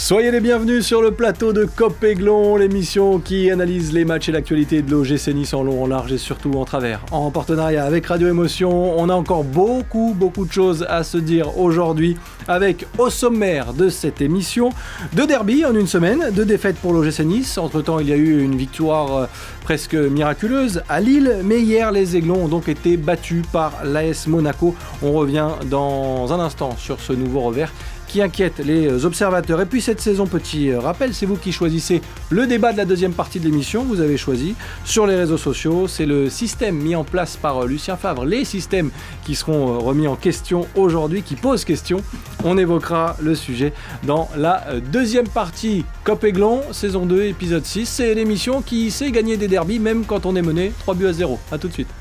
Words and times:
Soyez 0.00 0.30
les 0.30 0.38
bienvenus 0.38 0.86
sur 0.86 1.02
le 1.02 1.10
plateau 1.10 1.52
de 1.52 1.64
Cop 1.64 2.04
Aiglon, 2.04 2.54
l'émission 2.54 3.18
qui 3.18 3.50
analyse 3.50 3.92
les 3.92 4.04
matchs 4.04 4.28
et 4.28 4.32
l'actualité 4.32 4.80
de 4.80 4.92
l'OGC 4.92 5.34
Nice 5.34 5.52
en 5.52 5.64
long, 5.64 5.82
en 5.82 5.86
large 5.88 6.12
et 6.12 6.18
surtout 6.18 6.52
en 6.52 6.64
travers. 6.64 7.00
En 7.10 7.32
partenariat 7.32 7.84
avec 7.84 8.06
Radio 8.06 8.28
Émotion, 8.28 8.96
on 8.96 9.08
a 9.08 9.12
encore 9.12 9.42
beaucoup, 9.42 10.14
beaucoup 10.16 10.46
de 10.46 10.52
choses 10.52 10.86
à 10.88 11.02
se 11.02 11.18
dire 11.18 11.58
aujourd'hui 11.58 12.16
avec 12.46 12.86
au 12.96 13.10
sommaire 13.10 13.72
de 13.72 13.88
cette 13.88 14.20
émission 14.20 14.70
deux 15.14 15.26
derby 15.26 15.66
en 15.66 15.74
une 15.74 15.88
semaine, 15.88 16.30
deux 16.30 16.44
défaites 16.44 16.76
pour 16.76 16.92
l'OGC 16.92 17.24
Nice. 17.24 17.58
Entre-temps, 17.58 17.98
il 17.98 18.08
y 18.08 18.12
a 18.12 18.16
eu 18.16 18.40
une 18.40 18.56
victoire 18.56 19.16
euh, 19.16 19.26
presque 19.64 19.94
miraculeuse 19.94 20.80
à 20.88 21.00
Lille, 21.00 21.38
mais 21.44 21.60
hier, 21.60 21.90
les 21.90 22.16
Aiglons 22.16 22.44
ont 22.44 22.48
donc 22.48 22.68
été 22.68 22.96
battus 22.96 23.42
par 23.52 23.72
l'AS 23.84 24.28
Monaco. 24.28 24.76
On 25.02 25.10
revient 25.10 25.48
dans 25.66 26.32
un 26.32 26.38
instant 26.38 26.76
sur 26.78 27.00
ce 27.00 27.12
nouveau 27.12 27.40
revers 27.40 27.72
qui 28.08 28.22
inquiète 28.22 28.58
les 28.58 29.04
observateurs. 29.04 29.60
Et 29.60 29.66
puis 29.66 29.80
cette 29.80 30.00
saison, 30.00 30.26
petit 30.26 30.74
rappel, 30.74 31.14
c'est 31.14 31.26
vous 31.26 31.36
qui 31.36 31.52
choisissez 31.52 32.00
le 32.30 32.46
débat 32.46 32.72
de 32.72 32.78
la 32.78 32.84
deuxième 32.84 33.12
partie 33.12 33.38
de 33.38 33.44
l'émission. 33.44 33.84
Vous 33.84 34.00
avez 34.00 34.16
choisi 34.16 34.54
sur 34.84 35.06
les 35.06 35.14
réseaux 35.14 35.36
sociaux. 35.36 35.86
C'est 35.86 36.06
le 36.06 36.30
système 36.30 36.76
mis 36.76 36.96
en 36.96 37.04
place 37.04 37.36
par 37.36 37.66
Lucien 37.66 37.96
Favre, 37.96 38.24
les 38.24 38.44
systèmes 38.44 38.90
qui 39.24 39.34
seront 39.34 39.78
remis 39.78 40.08
en 40.08 40.16
question 40.16 40.66
aujourd'hui, 40.74 41.22
qui 41.22 41.36
posent 41.36 41.64
question. 41.64 41.98
On 42.44 42.56
évoquera 42.56 43.16
le 43.20 43.34
sujet 43.34 43.72
dans 44.04 44.28
la 44.36 44.64
deuxième 44.92 45.28
partie. 45.28 45.84
Cop 46.04 46.24
Aiglon, 46.24 46.62
saison 46.72 47.06
2, 47.06 47.24
épisode 47.24 47.64
6. 47.64 47.86
C'est 47.86 48.14
l'émission 48.14 48.62
qui 48.62 48.90
sait 48.90 49.10
gagner 49.10 49.36
des 49.36 49.48
derbies 49.48 49.78
même 49.78 50.04
quand 50.04 50.26
on 50.26 50.34
est 50.36 50.42
mené 50.42 50.72
3 50.80 50.94
buts 50.94 51.06
à 51.06 51.12
0. 51.12 51.38
A 51.52 51.58
tout 51.58 51.68
de 51.68 51.72
suite. 51.72 51.97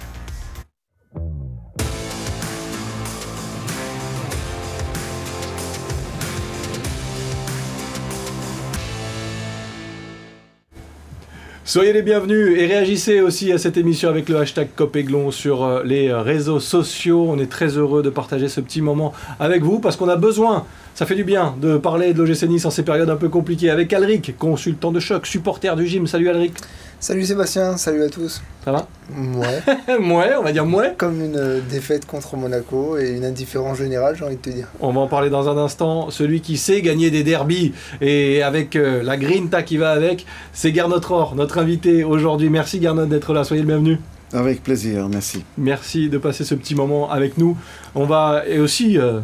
Soyez 11.68 11.92
les 11.92 12.02
bienvenus 12.02 12.58
et 12.58 12.66
réagissez 12.66 13.20
aussi 13.20 13.52
à 13.52 13.58
cette 13.58 13.76
émission 13.76 14.08
avec 14.08 14.30
le 14.30 14.38
hashtag 14.38 14.70
Copéglon 14.74 15.32
sur 15.32 15.66
euh, 15.66 15.84
les 15.84 16.14
réseaux 16.14 16.62
sociaux. 16.62 17.26
On 17.28 17.38
est 17.40 17.52
très 17.52 17.78
heureux 17.78 18.02
de 18.02 18.10
partager 18.10 18.48
ce 18.48 18.62
petit 18.62 18.82
moment 18.82 19.12
avec 19.38 19.64
vous 19.64 19.80
parce 19.80 19.98
qu'on 19.98 20.08
a 20.08 20.16
besoin, 20.16 20.66
ça 20.96 21.06
fait 21.06 21.16
du 21.16 21.26
bien 21.26 21.56
de 21.62 21.76
parler 21.78 22.14
de 22.14 22.24
l'OGC 22.24 22.44
Nice 22.44 22.64
en 22.64 22.70
ces 22.70 22.84
périodes 22.84 23.10
un 23.10 23.18
peu 23.18 23.28
compliquées 23.28 23.70
avec 23.70 23.92
Alric, 23.92 24.38
consultant 24.38 24.94
de 24.94 25.02
choc, 25.02 25.28
supporter 25.28 25.76
du 25.76 25.86
gym. 25.86 26.08
Salut 26.08 26.30
Alric. 26.30 26.54
Salut 27.00 27.26
Sébastien, 27.26 27.78
salut 27.78 28.02
à 28.02 28.10
tous. 28.10 28.42
Ça 28.66 28.72
va? 28.72 28.88
Ouais. 29.16 29.62
ouais, 30.00 30.36
on 30.36 30.42
va 30.42 30.52
dire 30.52 30.66
ouais. 30.66 30.96
Comme 30.98 31.24
une 31.24 31.38
euh, 31.38 31.60
défaite 31.70 32.08
contre 32.08 32.36
Monaco 32.36 32.98
et 32.98 33.12
une 33.12 33.24
indifférence 33.24 33.78
générale, 33.78 34.16
j'ai 34.18 34.26
envie 34.26 34.36
de 34.36 34.42
te 34.42 34.50
dire. 34.50 34.68
On 34.80 34.92
va 34.92 35.02
en 35.02 35.08
parler 35.08 35.30
dans 35.30 35.48
un 35.48 35.58
instant. 35.60 36.10
Celui 36.10 36.42
qui 36.42 36.58
sait 36.58 36.82
gagner 36.82 37.12
des 37.12 37.24
derbies 37.24 37.74
et 38.02 38.42
avec 38.42 38.76
euh, 38.76 39.04
la 39.04 39.16
grinta 39.16 39.62
qui 39.62 39.78
va 39.78 39.92
avec, 39.92 40.26
c'est 40.54 40.74
Gernot 40.74 41.00
Rohr, 41.08 41.36
notre 41.36 41.60
invité 41.60 42.04
aujourd'hui. 42.04 42.50
Merci 42.50 42.82
Gernot 42.82 43.06
d'être 43.06 43.32
là, 43.32 43.44
soyez 43.44 43.62
le 43.62 43.68
bienvenu. 43.68 44.00
Avec 44.34 44.64
plaisir, 44.64 45.08
merci. 45.08 45.44
Merci 45.60 46.10
de 46.10 46.18
passer 46.18 46.44
ce 46.44 46.56
petit 46.56 46.74
moment 46.74 47.12
avec 47.12 47.38
nous. 47.38 47.56
On 47.94 48.06
va 48.06 48.42
et 48.48 48.58
aussi 48.58 48.98
euh, 48.98 49.20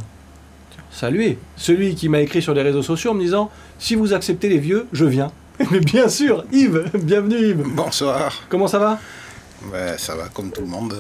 saluer 0.92 1.40
celui 1.56 1.96
qui 1.96 2.08
m'a 2.08 2.22
écrit 2.22 2.44
sur 2.44 2.54
les 2.54 2.62
réseaux 2.62 2.84
sociaux 2.84 3.12
en 3.12 3.16
me 3.16 3.22
disant 3.22 3.50
si 3.80 3.96
vous 3.96 4.14
acceptez 4.14 4.48
les 4.48 4.60
vieux, 4.60 4.86
je 4.94 5.06
viens. 5.06 5.32
Mais 5.72 5.80
bien 5.80 6.10
sûr, 6.10 6.44
Yves, 6.52 6.86
bienvenue 6.96 7.38
Yves. 7.38 7.64
Bonsoir. 7.76 8.34
Comment 8.50 8.68
ça 8.68 8.80
va? 8.80 9.00
Ouais, 9.72 9.96
ça 9.98 10.14
va 10.16 10.24
comme 10.34 10.52
tout 10.52 10.62
le 10.62 10.68
monde. 10.68 10.96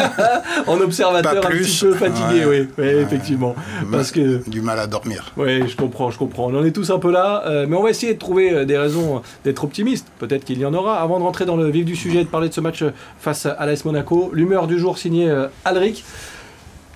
en 0.66 0.78
observateur 0.80 1.46
un 1.46 1.50
petit 1.50 1.78
peu 1.80 1.94
fatigué, 1.94 2.44
Ouais. 2.44 2.68
oui, 2.76 2.84
Ouais. 2.84 2.96
effectivement. 2.96 3.54
Parce 3.90 4.10
que 4.10 4.46
Du 4.48 4.60
mal 4.60 4.78
à 4.78 4.86
dormir. 4.86 5.32
Oui, 5.38 5.66
je 5.68 5.74
comprends, 5.76 6.10
je 6.10 6.18
comprends. 6.18 6.48
On 6.52 6.58
en 6.58 6.64
est 6.64 6.72
tous 6.72 6.90
un 6.90 6.98
peu 6.98 7.10
là, 7.10 7.44
euh, 7.46 7.66
mais 7.66 7.76
on 7.76 7.82
va 7.82 7.88
essayer 7.90 8.12
de 8.12 8.18
trouver 8.18 8.52
euh, 8.52 8.64
des 8.66 8.76
raisons 8.76 9.22
d'être 9.44 9.64
optimiste. 9.64 10.06
Peut-être 10.18 10.44
qu'il 10.44 10.58
y 10.58 10.66
en 10.66 10.74
aura. 10.74 11.00
Avant 11.00 11.18
de 11.18 11.24
rentrer 11.24 11.46
dans 11.46 11.56
le 11.56 11.70
vif 11.70 11.86
du 11.86 11.96
sujet 11.96 12.20
et 12.20 12.24
de 12.24 12.28
parler 12.28 12.50
de 12.50 12.54
ce 12.54 12.60
match 12.60 12.82
euh, 12.82 12.90
face 13.20 13.46
à 13.46 13.64
l'AS 13.64 13.84
Monaco, 13.86 14.30
l'humeur 14.34 14.66
du 14.66 14.78
jour 14.78 14.98
signée 14.98 15.30
euh, 15.30 15.46
Alric. 15.64 16.04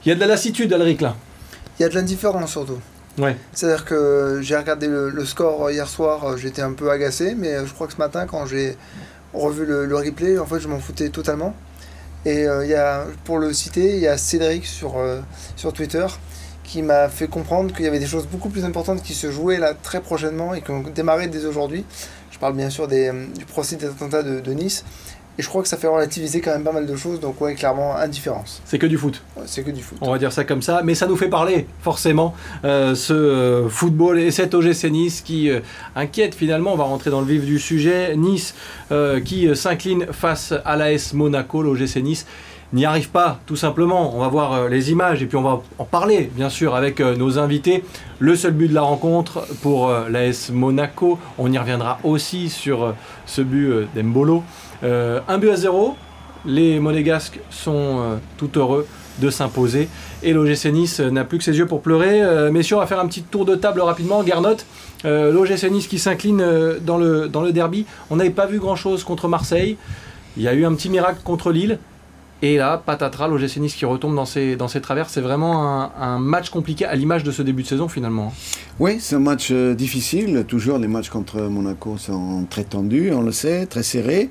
Il 0.05 0.09
y 0.11 0.13
a 0.13 0.15
de 0.15 0.21
la 0.21 0.27
lassitude, 0.27 0.73
Alric, 0.75 1.01
là. 1.01 1.17
Il 1.79 1.83
y 1.85 1.87
a 1.87 1.89
de 1.89 1.95
l'indifférence 1.95 2.51
surtout. 2.51 2.79
C'est-à-dire 3.53 3.85
que 3.85 4.41
j'ai 4.43 4.57
regardé 4.57 4.87
le, 4.87 5.25
score 5.25 5.71
hier 5.71 5.89
soir, 5.89 6.25
euh, 6.25 6.37
j'étais 6.37 6.63
un 6.63 6.73
peu 6.73 6.91
agacé, 6.91 7.35
mais 7.37 7.55
euh, 7.55 7.67
je 7.67 7.75
crois 7.75 7.87
que 7.87 7.93
ce 7.93 7.99
matin, 7.99 8.27
quand 8.27 8.47
j'ai 8.47 8.77
revu 9.35 9.67
le, 9.67 9.95
replay, 9.97 10.39
en 10.39 10.47
fait, 10.47 10.61
je 10.61 10.69
m'en 10.69 10.79
foutais 10.79 11.09
totalement. 11.09 11.55
Et 12.25 12.47
euh, 12.47 12.65
il 12.65 12.71
y 12.71 12.75
a, 12.75 13.05
pour 13.25 13.39
le 13.39 13.53
citer, 13.53 13.95
il 13.97 14.01
y 14.01 14.09
a 14.09 14.17
Cédric 14.19 14.67
sur, 14.67 14.97
sur 15.57 15.73
Twitter 15.73 16.07
qui 16.65 16.83
m'a 16.83 17.09
fait 17.09 17.29
comprendre 17.29 17.75
qu'il 17.75 17.87
y 17.87 17.89
avait 17.89 17.99
des 17.99 18.07
choses 18.07 18.27
beaucoup 18.27 18.51
plus 18.51 18.65
importantes 18.65 19.03
qui 19.03 19.15
se 19.15 19.31
jouaient 19.31 19.59
là 19.59 19.73
très 19.73 20.03
prochainement 20.03 20.53
et 20.53 20.61
qui 20.61 20.71
ont 20.71 20.83
démarré 20.83 21.27
dès 21.27 21.47
aujourd'hui. 21.47 21.85
Je 22.31 22.39
parle 22.39 22.55
bien 22.55 22.69
sûr 22.69 22.87
du 22.89 23.45
procès 23.47 23.77
des 23.77 23.87
attentats 23.87 24.23
de, 24.23 24.41
de 24.41 24.53
Nice. 24.53 24.85
Et 25.39 25.43
je 25.43 25.49
crois 25.49 25.63
que 25.63 25.69
ça 25.69 25.77
fait 25.77 25.87
relativiser 25.87 26.41
quand 26.41 26.51
même 26.51 26.65
pas 26.65 26.73
mal 26.73 26.85
de 26.85 26.97
choses, 26.97 27.21
donc 27.21 27.41
ouais, 27.41 27.55
clairement, 27.55 27.95
indifférence. 27.95 28.61
C'est 28.65 28.79
que 28.79 28.87
du 28.87 28.99
foot. 28.99 29.23
Ouais, 29.37 29.45
c'est 29.47 29.63
que 29.63 29.71
du 29.71 29.83
foot. 29.83 29.97
On 30.01 30.11
va 30.11 30.19
dire 30.19 30.33
ça 30.33 30.43
comme 30.43 30.63
ça, 30.63 30.83
mais 30.83 30.97
ça 30.97 31.07
nous 31.07 31.17
fait 31.17 31.29
parler 31.29 31.69
forcément 31.81 32.35
euh, 32.65 32.97
ce 32.97 33.13
euh, 33.13 33.69
football 33.69 34.19
et 34.19 34.33
cet 34.33 34.53
OGC 34.53 34.91
Nice 34.91 35.21
qui 35.21 35.49
euh, 35.49 35.61
inquiète 35.95 36.35
finalement. 36.35 36.73
On 36.73 36.77
va 36.77 36.85
rentrer 36.85 37.11
dans 37.11 37.21
le 37.21 37.27
vif 37.29 37.45
du 37.45 37.61
sujet. 37.61 38.17
Nice 38.17 38.53
euh, 38.91 39.21
qui 39.21 39.55
s'incline 39.55 40.07
face 40.11 40.53
à 40.65 40.75
l'AS 40.75 41.13
Monaco, 41.13 41.63
l'OGC 41.63 42.03
Nice 42.03 42.27
n'y 42.73 42.85
arrive 42.85 43.11
pas 43.11 43.39
tout 43.47 43.57
simplement. 43.57 44.17
On 44.17 44.21
va 44.21 44.29
voir 44.29 44.69
les 44.69 44.91
images 44.91 45.23
et 45.23 45.27
puis 45.27 45.37
on 45.37 45.43
va 45.43 45.63
en 45.79 45.85
parler 45.85 46.31
bien 46.35 46.51
sûr 46.51 46.75
avec 46.75 47.01
nos 47.01 47.39
invités. 47.39 47.85
Le 48.19 48.35
seul 48.35 48.53
but 48.53 48.69
de 48.69 48.75
la 48.75 48.83
rencontre 48.83 49.47
pour 49.63 49.91
l'AS 49.91 50.51
Monaco. 50.51 51.19
On 51.39 51.51
y 51.51 51.57
reviendra 51.57 51.99
aussi 52.03 52.51
sur 52.51 52.95
ce 53.25 53.41
but 53.41 53.87
d'Embolo. 53.95 54.43
Euh, 54.85 55.21
un 55.29 55.39
but 55.39 55.51
à 55.51 55.57
zéro. 55.57 55.97
Les 56.45 56.79
Monégasques 56.79 57.41
sont 57.51 57.99
euh, 58.01 58.17
tout 58.37 58.51
heureux 58.57 58.87
de 59.21 59.31
s'imposer. 59.31 59.89
Et 60.23 60.33
l'OGC 60.33 60.67
Nice 60.67 61.01
n'a 61.01 61.25
plus 61.25 61.39
que 61.39 61.45
ses 61.45 61.57
yeux 61.57 61.67
pour 61.67 61.83
pleurer. 61.83 62.23
Euh, 62.23 62.51
messieurs, 62.51 62.77
on 62.77 62.81
va 62.81 62.87
faire 62.87 63.01
un 63.01 63.07
petit 63.07 63.23
tour 63.23 63.45
de 63.45 63.55
table 63.55 63.81
rapidement. 63.81 64.23
Garnot, 64.23 64.57
euh, 65.05 65.33
l'OGC 65.33 65.71
Nice 65.71 65.87
qui 65.87 65.99
s'incline 65.99 66.41
euh, 66.41 66.79
dans, 66.81 66.99
le, 66.99 67.29
dans 67.29 67.43
le 67.43 67.53
derby. 67.53 67.87
On 68.11 68.17
n'avait 68.17 68.31
pas 68.31 68.47
vu 68.47 68.59
grand-chose 68.59 69.05
contre 69.05 69.29
Marseille. 69.29 69.77
Il 70.37 70.43
y 70.43 70.49
a 70.49 70.55
eu 70.55 70.65
un 70.65 70.75
petit 70.75 70.89
miracle 70.89 71.21
contre 71.25 71.51
Lille. 71.51 71.79
Et 72.41 72.57
là, 72.57 72.81
patatras, 72.85 73.27
l'OGC 73.27 73.57
Nice 73.57 73.75
qui 73.75 73.85
retombe 73.85 74.15
dans 74.15 74.25
ses, 74.25 74.55
dans 74.55 74.69
ses 74.69 74.81
travers. 74.81 75.11
C'est 75.11 75.21
vraiment 75.21 75.91
un, 76.01 76.19
match 76.21 76.51
compliqué 76.51 76.85
à 76.85 76.95
l'image 76.95 77.25
de 77.25 77.33
ce 77.33 77.43
début 77.43 77.63
de 77.63 77.69
saison 77.69 77.89
finalement. 77.89 78.33
Oui, 78.79 78.99
c'est 79.01 79.17
un 79.17 79.21
match 79.21 79.49
euh, 79.51 79.75
difficile. 79.75 80.45
Toujours, 80.47 80.79
les 80.79 80.87
matchs 80.87 81.09
contre 81.09 81.41
Monaco 81.41 81.97
sont 81.99 82.47
très 82.49 82.63
tendus, 82.63 83.11
on 83.13 83.23
le 83.23 83.33
sait, 83.33 83.67
très 83.67 83.83
serrés. 83.83 84.29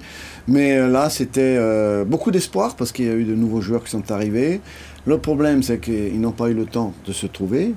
Mais 0.48 0.78
euh, 0.78 0.88
là, 0.88 1.10
c'était 1.10 1.58
euh, 1.58 2.06
beaucoup 2.06 2.32
d'espoir 2.32 2.78
parce 2.78 2.94
qu'il 2.94 3.06
y 3.06 3.10
a 3.10 3.14
eu 3.14 3.26
de 3.26 3.36
nouveaux 3.36 3.60
joueurs 3.60 3.84
qui 3.84 3.92
sont 3.92 4.10
arrivés. 4.10 4.62
Le 5.06 5.18
problème, 5.18 5.62
c'est 5.62 5.80
qu'ils 5.80 6.20
n'ont 6.22 6.32
pas 6.32 6.50
eu 6.50 6.54
le 6.54 6.66
temps 6.66 6.94
de 7.06 7.12
se 7.12 7.28
trouver. 7.28 7.74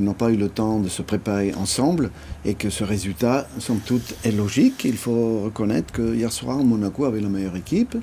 Ils 0.00 0.04
n'ont 0.04 0.14
pas 0.14 0.30
eu 0.30 0.36
le 0.36 0.48
temps 0.48 0.78
de 0.78 0.88
se 0.88 1.02
préparer 1.02 1.52
ensemble 1.60 2.10
et 2.46 2.54
que 2.54 2.70
ce 2.70 2.84
résultat, 2.84 3.46
somme 3.58 3.80
toute, 3.84 4.14
est 4.24 4.30
logique. 4.30 4.86
Il 4.86 4.96
faut 4.96 5.42
reconnaître 5.44 5.92
que 5.92 6.14
hier 6.14 6.32
soir, 6.32 6.56
Monaco 6.56 7.04
avait 7.04 7.20
la 7.20 7.28
meilleure 7.28 7.56
équipe, 7.56 7.94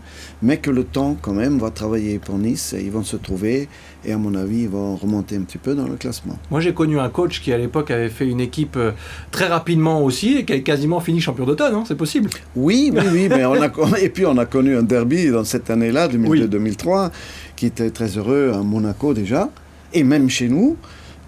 mais 0.43 0.57
que 0.57 0.69
le 0.69 0.83
temps, 0.83 1.17
quand 1.19 1.33
même, 1.33 1.57
va 1.57 1.71
travailler 1.71 2.19
pour 2.19 2.37
Nice 2.37 2.75
et 2.77 2.83
ils 2.83 2.91
vont 2.91 3.03
se 3.03 3.17
trouver 3.17 3.67
et, 4.05 4.11
à 4.11 4.17
mon 4.19 4.35
avis, 4.35 4.61
ils 4.61 4.69
vont 4.69 4.95
remonter 4.95 5.37
un 5.37 5.41
petit 5.41 5.57
peu 5.57 5.73
dans 5.73 5.87
le 5.87 5.95
classement. 5.95 6.37
Moi, 6.51 6.61
j'ai 6.61 6.75
connu 6.75 6.99
un 6.99 7.09
coach 7.09 7.41
qui, 7.41 7.51
à 7.51 7.57
l'époque, 7.57 7.89
avait 7.89 8.09
fait 8.09 8.27
une 8.27 8.41
équipe 8.41 8.77
euh, 8.77 8.91
très 9.31 9.47
rapidement 9.47 10.03
aussi 10.03 10.37
et 10.37 10.45
qui 10.45 10.53
a 10.53 10.59
quasiment 10.59 10.99
fini 10.99 11.19
champion 11.19 11.45
d'automne. 11.45 11.73
hein, 11.73 11.83
c'est 11.87 11.97
possible. 11.97 12.29
Oui, 12.55 12.91
oui, 12.93 13.01
oui, 13.11 13.27
mais 13.35 13.43
on 13.43 13.59
a, 13.59 13.71
et 13.99 14.09
puis 14.09 14.27
on 14.27 14.37
a 14.37 14.45
connu 14.45 14.77
un 14.77 14.83
derby 14.83 15.31
dans 15.31 15.43
cette 15.43 15.71
année-là, 15.71 16.09
2002-2003, 16.09 17.09
qui 17.55 17.65
était 17.65 17.89
très 17.89 18.19
heureux 18.19 18.51
à 18.53 18.61
Monaco 18.61 19.15
déjà, 19.15 19.49
et 19.93 20.03
même 20.03 20.29
chez 20.29 20.47
nous, 20.47 20.77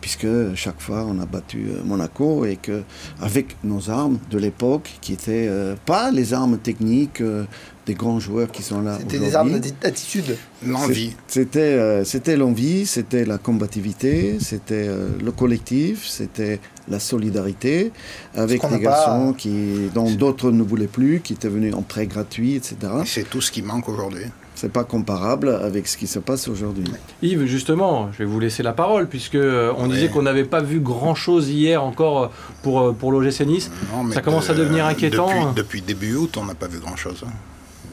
puisque 0.02 0.28
chaque 0.56 0.80
fois 0.82 1.06
on 1.08 1.20
a 1.20 1.26
battu 1.26 1.68
euh, 1.70 1.84
Monaco 1.84 2.46
et 2.46 2.56
que 2.56 2.84
avec 3.22 3.58
nos 3.64 3.90
armes 3.90 4.18
de 4.32 4.38
l'époque, 4.38 4.90
qui 5.02 5.14
étaient 5.14 5.48
euh, 5.48 5.76
pas 5.86 6.12
les 6.12 6.34
armes 6.34 6.58
techniques 6.58 7.22
euh, 7.22 7.44
des 7.86 7.94
grands 7.96 8.20
joueurs 8.20 8.52
qui 8.52 8.62
sont 8.62 8.82
là 8.82 8.98
C'était 9.00 9.18
des 9.20 9.36
armes 9.36 9.60
d'attitude. 9.82 10.38
L'envie. 10.66 11.16
C'était 11.28 11.60
euh, 11.60 12.04
c'était 12.04 12.38
l'envie, 12.38 12.86
c'était 12.86 13.26
la 13.26 13.38
combativité, 13.40 14.38
c'était 14.40 14.86
euh, 14.88 15.10
le 15.24 15.32
collectif, 15.32 16.08
c'était 16.08 16.60
la 16.88 17.00
solidarité 17.00 17.92
avec 18.36 18.62
des 18.62 18.68
pas- 18.68 18.78
garçons 18.78 19.34
qui, 19.34 19.90
dont 19.94 20.12
d'autres 20.12 20.52
ne 20.52 20.64
voulaient 20.64 20.88
plus, 20.88 21.20
qui 21.22 21.34
étaient 21.34 21.50
venus 21.50 21.74
en 21.74 21.82
prêt 21.82 22.06
gratuit, 22.08 22.56
etc. 22.56 22.76
Et 23.04 23.06
C'est 23.06 23.30
tout 23.30 23.42
ce 23.42 23.52
qui 23.52 23.62
manque 23.62 23.90
aujourd'hui. 23.90 24.26
C'est 24.62 24.74
pas 24.74 24.84
comparable 24.84 25.48
avec 25.64 25.88
ce 25.88 25.96
qui 25.96 26.06
se 26.06 26.20
passe 26.20 26.50
aujourd'hui. 26.50 26.84
Yves, 27.22 27.46
justement, 27.46 28.12
je 28.12 28.18
vais 28.18 28.26
vous 28.26 28.42
laisser 28.42 28.62
la 28.62 28.74
parole, 28.74 29.08
puisque 29.08 29.36
euh, 29.36 29.72
on 29.78 29.88
Ouais. 29.88 29.96
disait 29.96 30.10
qu'on 30.10 30.24
n'avait 30.24 30.44
pas 30.44 30.60
vu 30.62 30.82
grand-chose 30.82 31.48
hier 31.48 31.82
encore 31.82 32.24
euh, 32.24 32.28
pour, 32.62 32.82
euh, 32.82 32.92
pour 32.92 33.14
l'OGC 33.14 33.46
Nice. 33.46 33.72
Non, 33.94 34.04
mais 34.04 34.16
Ça 34.16 34.22
commence 34.22 34.50
à 34.50 34.54
devenir 34.54 34.86
inquiétant. 34.86 35.52
Depuis, 35.54 35.56
depuis 35.56 35.82
début 35.82 36.16
août, 36.16 36.36
on 36.36 36.44
n'a 36.44 36.56
pas 36.56 36.68
vu 36.68 36.80
grand-chose. 36.80 37.24
hein. 37.26 37.32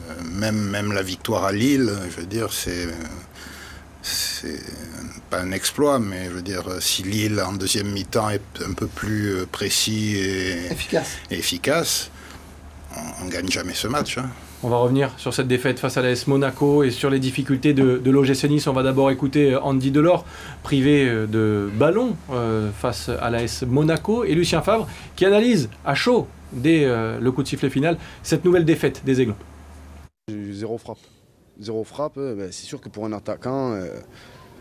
Euh, 0.09 0.13
Même, 0.33 0.57
même 0.59 0.91
la 0.91 1.03
victoire 1.03 1.45
à 1.45 1.53
Lille, 1.53 1.89
je 2.13 2.19
veux 2.19 2.27
dire, 2.27 2.51
c'est. 2.51 2.89
c'est 4.01 4.59
pas 5.29 5.39
un 5.39 5.51
exploit, 5.53 5.99
mais 5.99 6.25
je 6.25 6.31
veux 6.31 6.41
dire, 6.41 6.63
si 6.81 7.03
Lille 7.03 7.41
en 7.45 7.53
deuxième 7.53 7.89
mi-temps 7.91 8.29
est 8.29 8.41
un 8.67 8.73
peu 8.73 8.87
plus 8.87 9.45
précis 9.51 10.17
et, 10.17 10.71
Efficace. 10.71 11.07
et 11.31 11.37
efficace, 11.39 12.09
on, 12.95 13.25
on 13.25 13.27
gagne 13.29 13.49
jamais 13.49 13.73
ce 13.73 13.87
match. 13.87 14.17
hein. 14.17 14.29
On 14.63 14.69
va 14.69 14.77
revenir 14.77 15.11
sur 15.19 15.35
cette 15.35 15.47
défaite 15.47 15.77
face 15.77 15.97
à 15.97 16.01
l'AS 16.01 16.25
Monaco 16.25 16.83
et 16.83 16.89
sur 16.89 17.11
les 17.11 17.19
difficultés 17.19 17.75
de, 17.75 17.99
de. 18.03 18.67
On 18.67 18.73
va 18.73 18.81
d'abord 18.81 19.11
écouter 19.11 19.53
euh, 19.53 19.61
Andy 19.61 19.91
Delors, 19.91 20.25
privé 20.63 21.07
euh, 21.07 21.27
de 21.27 21.69
ballon 21.75 22.15
euh, 22.31 22.71
face 22.71 23.09
à 23.09 23.29
l'AS 23.29 23.63
Monaco, 23.67 24.23
et 24.23 24.33
Lucien 24.33 24.63
Favre, 24.63 24.87
qui 25.15 25.25
analyse 25.25 25.69
à 25.85 25.93
chaud, 25.93 26.27
dès 26.51 26.87
le 26.87 27.31
coup 27.31 27.43
de 27.43 27.47
sifflet 27.47 27.69
final, 27.69 27.97
cette 28.23 28.43
nouvelle 28.45 28.65
défaite 28.65 29.03
des 29.05 29.21
Aiglons. 29.21 29.35
Zéro 30.51 30.79
frappe. 30.79 30.97
Zéro 31.59 31.83
frappe, 31.83 32.15
ben, 32.15 32.47
c'est 32.51 32.65
sûr 32.65 32.81
que 32.81 32.89
pour 32.89 33.05
un 33.05 33.13
attaquant, 33.13 33.79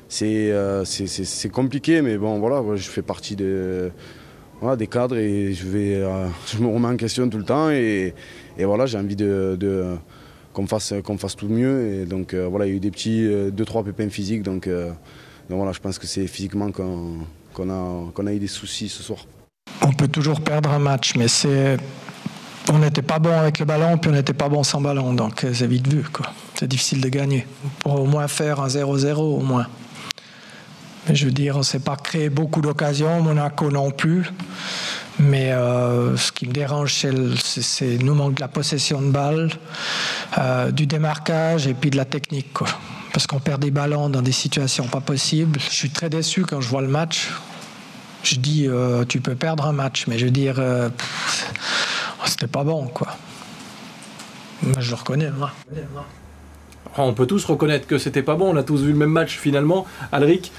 c'est 0.09 1.51
compliqué, 1.51 2.03
mais 2.03 2.19
bon, 2.19 2.39
voilà, 2.39 2.63
je 2.77 2.89
fais 2.89 3.03
partie 3.03 3.35
des 3.37 3.91
cadres 4.91 5.17
et 5.17 5.55
je, 5.55 5.65
je 6.47 6.59
me 6.59 6.67
remets 6.67 6.89
en 6.89 6.97
question 6.97 7.31
tout 7.31 7.39
le 7.39 7.45
temps. 7.45 7.71
Et 8.59 8.65
voilà, 8.65 8.87
j'ai 8.87 8.99
envie 8.99 9.17
de, 9.17 9.97
qu'on 10.53 10.67
fasse, 10.67 10.95
fasse 11.19 11.37
tout 11.37 11.49
mieux. 11.49 11.93
Et 11.93 12.07
donc, 12.07 12.35
euh, 12.35 12.47
voilà, 12.47 12.67
il 12.67 12.71
y 12.71 12.73
a 12.73 12.77
eu 12.77 12.81
des 12.81 12.91
petits 12.91 13.27
2-3 13.27 13.85
pépins 13.85 14.09
physiques. 14.09 14.43
Donc, 14.43 14.67
euh, 14.67 14.89
donc 15.49 15.59
voilà, 15.59 15.73
je 15.73 15.81
pense 15.81 15.99
que 15.99 16.07
c'est 16.07 16.27
physiquement 16.27 16.71
qu'on 16.73 17.71
a, 17.71 18.13
qu'on 18.13 18.27
a 18.27 18.33
eu 18.33 18.39
des 18.39 18.47
soucis 18.47 18.89
ce 18.89 19.03
soir. 19.03 19.21
On 19.83 19.93
peut 19.93 20.09
toujours 20.09 20.41
perdre 20.41 20.71
un 20.71 20.79
match, 20.79 21.15
mais 21.17 21.29
c'est. 21.29 21.77
On 22.73 22.79
n'était 22.79 23.03
pas 23.03 23.21
bon 23.21 23.31
avec 23.31 23.61
le 23.61 23.65
ballon, 23.65 23.97
puis 23.97 24.11
on 24.11 24.15
n'était 24.15 24.33
pas 24.33 24.49
bon 24.49 24.65
sans 24.65 24.81
ballon, 24.81 25.15
donc 25.15 25.45
euh, 25.45 25.55
c'est 25.55 25.69
vite 25.69 25.87
vu. 25.87 26.05
C'est 26.55 26.67
difficile 26.67 27.01
de 27.01 27.09
gagner. 27.09 27.47
Pour 27.79 28.01
au 28.01 28.07
moins 28.07 28.27
faire 28.27 28.61
un 28.61 28.67
0-0, 28.67 29.19
au 29.19 29.41
moins. 29.41 29.69
Mais 31.09 31.15
je 31.15 31.27
veux 31.27 31.31
dire, 31.31 31.55
on 31.55 31.61
ne 31.61 31.65
s'est 31.65 31.79
pas 31.79 31.95
créé 31.95 32.29
beaucoup 32.29 32.61
d'occasions, 32.61 33.23
Monaco 33.23 33.71
non 33.71 33.93
plus. 33.93 34.25
Mais 35.19 35.53
euh, 35.53 36.17
ce 36.17 36.31
qui 36.31 36.47
me 36.47 36.53
dérange, 36.53 36.95
c'est 37.43 37.99
nous 37.99 38.15
manque 38.15 38.35
de 38.35 38.41
la 38.41 38.49
possession 38.49 39.01
de 39.01 39.11
balle, 39.11 39.51
euh, 40.39 40.71
du 40.71 40.87
démarquage 40.87 41.67
et 41.67 41.75
puis 41.75 41.91
de 41.91 41.97
la 41.97 42.05
technique. 42.05 42.53
Parce 43.13 43.27
qu'on 43.27 43.41
perd 43.41 43.63
des 43.63 43.71
ballons 43.71 44.11
dans 44.11 44.21
des 44.21 44.33
situations 44.33 44.87
pas 44.89 45.01
possibles. 45.01 45.59
Je 45.59 45.75
suis 45.75 45.91
très 45.91 46.11
déçu 46.11 46.45
quand 46.45 46.61
je 46.61 46.69
vois 46.69 46.83
le 46.83 46.89
match. 46.89 47.31
Je 48.25 48.37
dis, 48.37 48.67
euh, 48.69 49.05
tu 49.05 49.21
peux 49.21 49.35
perdre 49.35 49.65
un 49.67 49.73
match, 49.73 50.07
mais 50.07 50.19
je 50.19 50.27
veux 50.27 50.31
dire, 50.31 50.57
pff, 50.57 51.53
c'était 52.27 52.49
pas 52.49 52.65
bon, 52.65 52.87
quoi. 52.89 53.09
Je 54.79 54.91
le 54.91 54.97
reconnais, 54.97 55.31
moi. 55.31 55.53
On 56.99 57.13
peut 57.13 57.27
tous 57.27 57.45
reconnaître 57.45 57.87
que 57.87 57.99
c'était 57.99 58.23
pas 58.23 58.37
bon. 58.37 58.55
On 58.55 58.57
a 58.57 58.63
tous 58.63 58.83
vu 58.83 58.93
le 58.93 58.99
même 58.99 59.11
match 59.11 59.39
finalement. 59.39 59.87
Alric, 60.13 60.51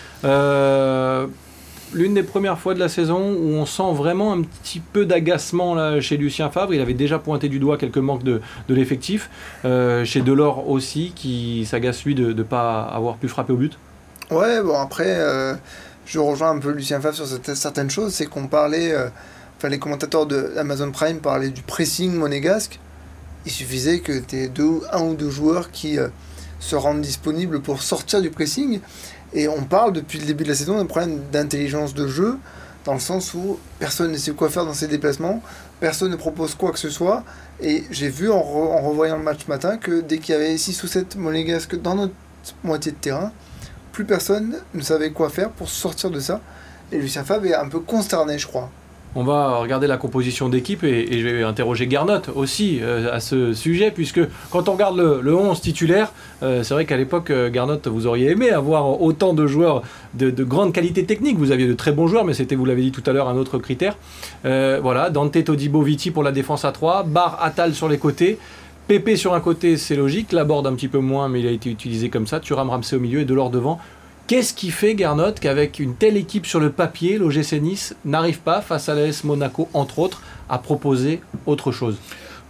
l'une 1.93 2.13
des 2.13 2.23
premières 2.23 2.59
fois 2.59 2.73
de 2.73 2.79
la 2.79 2.89
saison 2.89 3.31
où 3.33 3.49
on 3.53 3.65
sent 3.65 3.93
vraiment 3.93 4.33
un 4.33 4.41
petit 4.41 4.79
peu 4.79 5.05
d'agacement 5.05 5.75
là, 5.75 5.99
chez 6.01 6.17
Lucien 6.17 6.49
Favre. 6.49 6.73
Il 6.73 6.81
avait 6.81 6.93
déjà 6.93 7.19
pointé 7.19 7.49
du 7.49 7.59
doigt 7.59 7.77
quelques 7.77 7.97
manques 7.97 8.23
de, 8.23 8.41
l'effectif. 8.69 9.29
Euh, 9.65 10.05
chez 10.05 10.21
Delors 10.21 10.69
aussi, 10.69 11.13
qui 11.15 11.65
s'agace 11.65 12.03
lui 12.03 12.15
de 12.15 12.33
ne 12.33 12.43
pas 12.43 12.81
avoir 12.83 13.15
pu 13.15 13.27
frapper 13.27 13.53
au 13.53 13.57
but. 13.57 13.77
Ouais, 14.31 14.61
bon 14.61 14.77
après, 14.77 15.05
euh, 15.07 15.55
je 16.05 16.19
rejoins 16.19 16.51
un 16.51 16.59
peu 16.59 16.71
Lucien 16.71 16.99
Favre 16.99 17.15
sur 17.15 17.27
cette- 17.27 17.55
certaines 17.55 17.89
choses. 17.89 18.13
C'est 18.13 18.25
qu'on 18.25 18.47
parlait, 18.47 18.91
euh, 18.91 19.07
enfin 19.57 19.69
les 19.69 19.79
commentateurs 19.79 20.25
de 20.25 20.53
Amazon 20.57 20.91
Prime 20.91 21.19
parlaient 21.19 21.49
du 21.49 21.61
pressing 21.61 22.13
monégasque. 22.13 22.79
Il 23.45 23.51
suffisait 23.51 23.99
que 23.99 24.19
tu 24.19 24.35
aies 24.35 24.47
deux, 24.49 24.81
un 24.91 25.01
ou 25.03 25.15
deux 25.15 25.29
joueurs 25.29 25.71
qui 25.71 25.97
se 26.59 26.75
rendent 26.75 27.01
disponibles 27.01 27.61
pour 27.61 27.81
sortir 27.81 28.21
du 28.21 28.29
pressing. 28.29 28.81
Et 29.33 29.47
on 29.47 29.63
parle 29.63 29.93
depuis 29.93 30.19
le 30.19 30.25
début 30.25 30.43
de 30.43 30.49
la 30.49 30.55
saison 30.55 30.77
d'un 30.77 30.85
problème 30.85 31.21
d'intelligence 31.31 31.93
de 31.93 32.07
jeu, 32.07 32.37
dans 32.85 32.93
le 32.93 32.99
sens 32.99 33.33
où 33.33 33.59
personne 33.79 34.11
ne 34.11 34.17
sait 34.17 34.31
quoi 34.31 34.49
faire 34.49 34.65
dans 34.65 34.73
ses 34.73 34.87
déplacements, 34.87 35.41
personne 35.79 36.11
ne 36.11 36.15
propose 36.15 36.55
quoi 36.55 36.71
que 36.71 36.79
ce 36.79 36.89
soit. 36.89 37.23
Et 37.59 37.83
j'ai 37.91 38.07
vu 38.09 38.31
en, 38.31 38.39
re- 38.39 38.71
en 38.71 38.81
revoyant 38.81 39.17
le 39.17 39.23
match 39.23 39.47
matin 39.47 39.77
que 39.77 39.99
dès 40.01 40.19
qu'il 40.19 40.33
y 40.33 40.37
avait 40.37 40.57
6 40.57 40.83
ou 40.83 40.87
7 40.87 41.15
monégasques 41.17 41.75
dans 41.81 41.95
notre 41.95 42.13
moitié 42.63 42.91
de 42.93 42.97
terrain, 42.97 43.31
plus 43.91 44.05
personne 44.05 44.57
ne 44.73 44.81
savait 44.81 45.11
quoi 45.11 45.29
faire 45.29 45.49
pour 45.49 45.69
sortir 45.69 46.09
de 46.11 46.19
ça. 46.19 46.39
Et 46.91 46.97
Lucien 46.99 47.23
Favre 47.25 47.45
est 47.47 47.55
un 47.55 47.67
peu 47.67 47.79
consterné, 47.79 48.39
je 48.39 48.47
crois. 48.47 48.69
On 49.15 49.23
va 49.23 49.57
regarder 49.57 49.87
la 49.87 49.97
composition 49.97 50.49
d'équipe 50.49 50.83
et, 50.83 51.19
je 51.19 51.27
vais 51.27 51.43
interroger 51.43 51.87
Garnot 51.87 52.21
aussi 52.35 52.79
euh, 52.81 53.11
à 53.11 53.19
ce 53.19 53.53
sujet, 53.53 53.89
puisque 53.89 54.19
quand 54.51 54.69
on 54.69 54.73
regarde 54.73 54.97
le, 54.97 55.21
le 55.21 55.35
11 55.35 55.59
titulaire, 55.59 56.11
euh, 56.43 56.61
c'est 56.63 56.73
vrai 56.73 56.85
qu'à 56.85 56.97
l'époque, 56.97 57.31
euh, 57.31 57.49
Garnot, 57.49 57.79
vous 57.85 58.05
auriez 58.05 58.31
aimé 58.31 58.51
avoir 58.51 59.01
autant 59.01 59.33
de 59.33 59.47
joueurs 59.47 59.81
de, 60.13 60.29
de 60.29 60.43
grande 60.43 60.73
qualité 60.73 61.05
technique. 61.05 61.37
Vous 61.37 61.51
aviez 61.51 61.67
de 61.67 61.73
très 61.73 61.91
bons 61.91 62.07
joueurs, 62.07 62.25
mais 62.25 62.33
c'était, 62.33 62.55
vous 62.55 62.65
l'avez 62.65 62.83
dit 62.83 62.91
tout 62.91 63.03
à 63.05 63.13
l'heure, 63.13 63.27
un 63.27 63.37
autre 63.37 63.57
critère. 63.57 63.97
Voilà, 64.43 65.09
Dante 65.09 65.43
Todibo 65.43 65.81
Viti 65.81 66.11
pour 66.11 66.23
la 66.23 66.31
défense 66.31 66.65
à 66.65 66.71
3, 66.71 67.03
Bar 67.03 67.39
Atal 67.41 67.73
sur 67.73 67.89
les 67.89 67.97
côtés. 67.97 68.37
Pépé 68.87 69.17
sur 69.17 69.33
un 69.33 69.41
côté, 69.41 69.75
c'est 69.75 69.97
logique. 69.97 70.31
Laborde 70.31 70.65
un 70.65 70.73
petit 70.73 70.87
peu 70.87 70.99
moins, 70.99 71.27
mais 71.27 71.41
il 71.41 71.47
a 71.47 71.51
été 71.51 71.69
utilisé 71.69 72.09
comme 72.09 72.25
ça. 72.25 72.39
Thuram 72.39 72.69
Ramsey 72.69 72.95
au 72.95 73.01
milieu 73.01 73.19
et 73.19 73.25
Delors 73.25 73.49
devant. 73.49 73.79
Qu'est-ce 74.27 74.53
qui 74.53 74.71
fait, 74.71 74.93
Garnot, 74.93 75.31
qu'avec 75.39 75.79
une 75.79 75.95
telle 75.95 76.17
équipe 76.17 76.45
sur 76.45 76.59
le 76.59 76.69
papier, 76.69 77.17
l'OGC 77.17 77.61
Nice 77.61 77.95
n'arrive 78.03 78.39
pas, 78.39 78.59
face 78.59 78.89
à 78.89 78.93
l'AS 78.93 79.23
Monaco, 79.23 79.69
entre 79.73 79.99
autres, 79.99 80.21
à 80.49 80.57
proposer 80.57 81.21
autre 81.45 81.71
chose? 81.71 81.95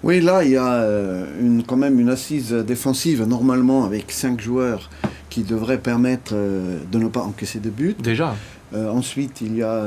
Oui, 0.01 0.19
là, 0.19 0.43
il 0.43 0.49
y 0.49 0.57
a 0.57 0.73
euh, 0.73 1.27
une, 1.39 1.61
quand 1.61 1.77
même 1.77 1.99
une 1.99 2.09
assise 2.09 2.51
défensive, 2.51 3.25
normalement, 3.25 3.85
avec 3.85 4.11
cinq 4.11 4.41
joueurs 4.41 4.89
qui 5.29 5.43
devraient 5.43 5.77
permettre 5.77 6.31
euh, 6.33 6.79
de 6.91 6.97
ne 6.97 7.09
pas 7.09 7.21
encaisser 7.21 7.59
de 7.59 7.69
but. 7.69 8.01
Déjà. 8.01 8.35
Euh, 8.73 8.89
ensuite, 8.89 9.41
il 9.41 9.55
y 9.55 9.61
a 9.61 9.85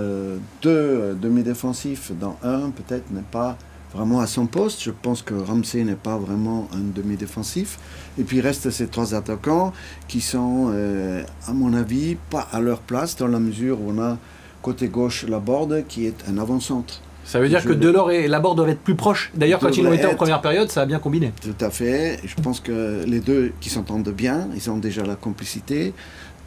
deux 0.63 1.19
demi-défensifs, 1.21 2.13
dans 2.21 2.39
un 2.45 2.71
peut-être 2.71 3.11
n'est 3.11 3.23
pas 3.33 3.59
vraiment 3.95 4.21
à 4.21 4.27
son 4.27 4.47
poste. 4.47 4.83
Je 4.83 4.91
pense 4.91 5.23
que 5.23 5.35
Ramsey 5.35 5.85
n'est 5.85 5.95
pas 5.95 6.17
vraiment 6.17 6.69
un 6.73 6.81
demi-défensif. 6.95 7.79
Et 8.19 8.25
puis 8.25 8.39
il 8.39 8.41
reste 8.41 8.71
ces 8.71 8.87
trois 8.87 9.15
attaquants 9.15 9.73
qui 10.09 10.21
sont, 10.21 10.71
euh, 10.73 11.23
à 11.47 11.53
mon 11.53 11.75
avis, 11.75 12.17
pas 12.31 12.49
à 12.53 12.61
leur 12.61 12.81
place 12.81 13.17
dans 13.17 13.29
la 13.29 13.39
mesure 13.39 13.81
où 13.81 13.91
on 13.91 14.01
a 14.01 14.19
côté 14.63 14.89
gauche 14.89 15.25
Laborde 15.27 15.85
qui 15.89 16.07
est 16.07 16.25
un 16.29 16.39
avant-centre. 16.39 17.01
Ça 17.25 17.39
veut 17.39 17.49
dire 17.49 17.61
Je 17.61 17.69
que 17.69 17.73
Delors 17.73 18.11
et 18.11 18.29
Laborde 18.29 18.57
doivent 18.57 18.71
être 18.71 18.81
plus 18.81 18.97
proches. 18.97 19.31
D'ailleurs, 19.35 19.61
quand 19.61 19.77
ils 19.77 19.81
ont 19.81 19.85
Devraient 19.85 19.97
été 19.99 20.07
en 20.07 20.15
première 20.17 20.41
période, 20.41 20.71
ça 20.71 20.83
a 20.83 20.87
bien 20.87 20.99
combiné. 20.99 21.33
Tout 21.41 21.65
à 21.65 21.71
fait. 21.71 22.19
Je 22.25 22.35
pense 22.43 22.61
que 22.61 23.05
les 23.07 23.21
deux 23.21 23.53
qui 23.61 23.71
s'entendent 23.71 24.09
bien, 24.09 24.49
ils 24.55 24.71
ont 24.71 24.79
déjà 24.79 25.05
la 25.05 25.17
complicité, 25.17 25.95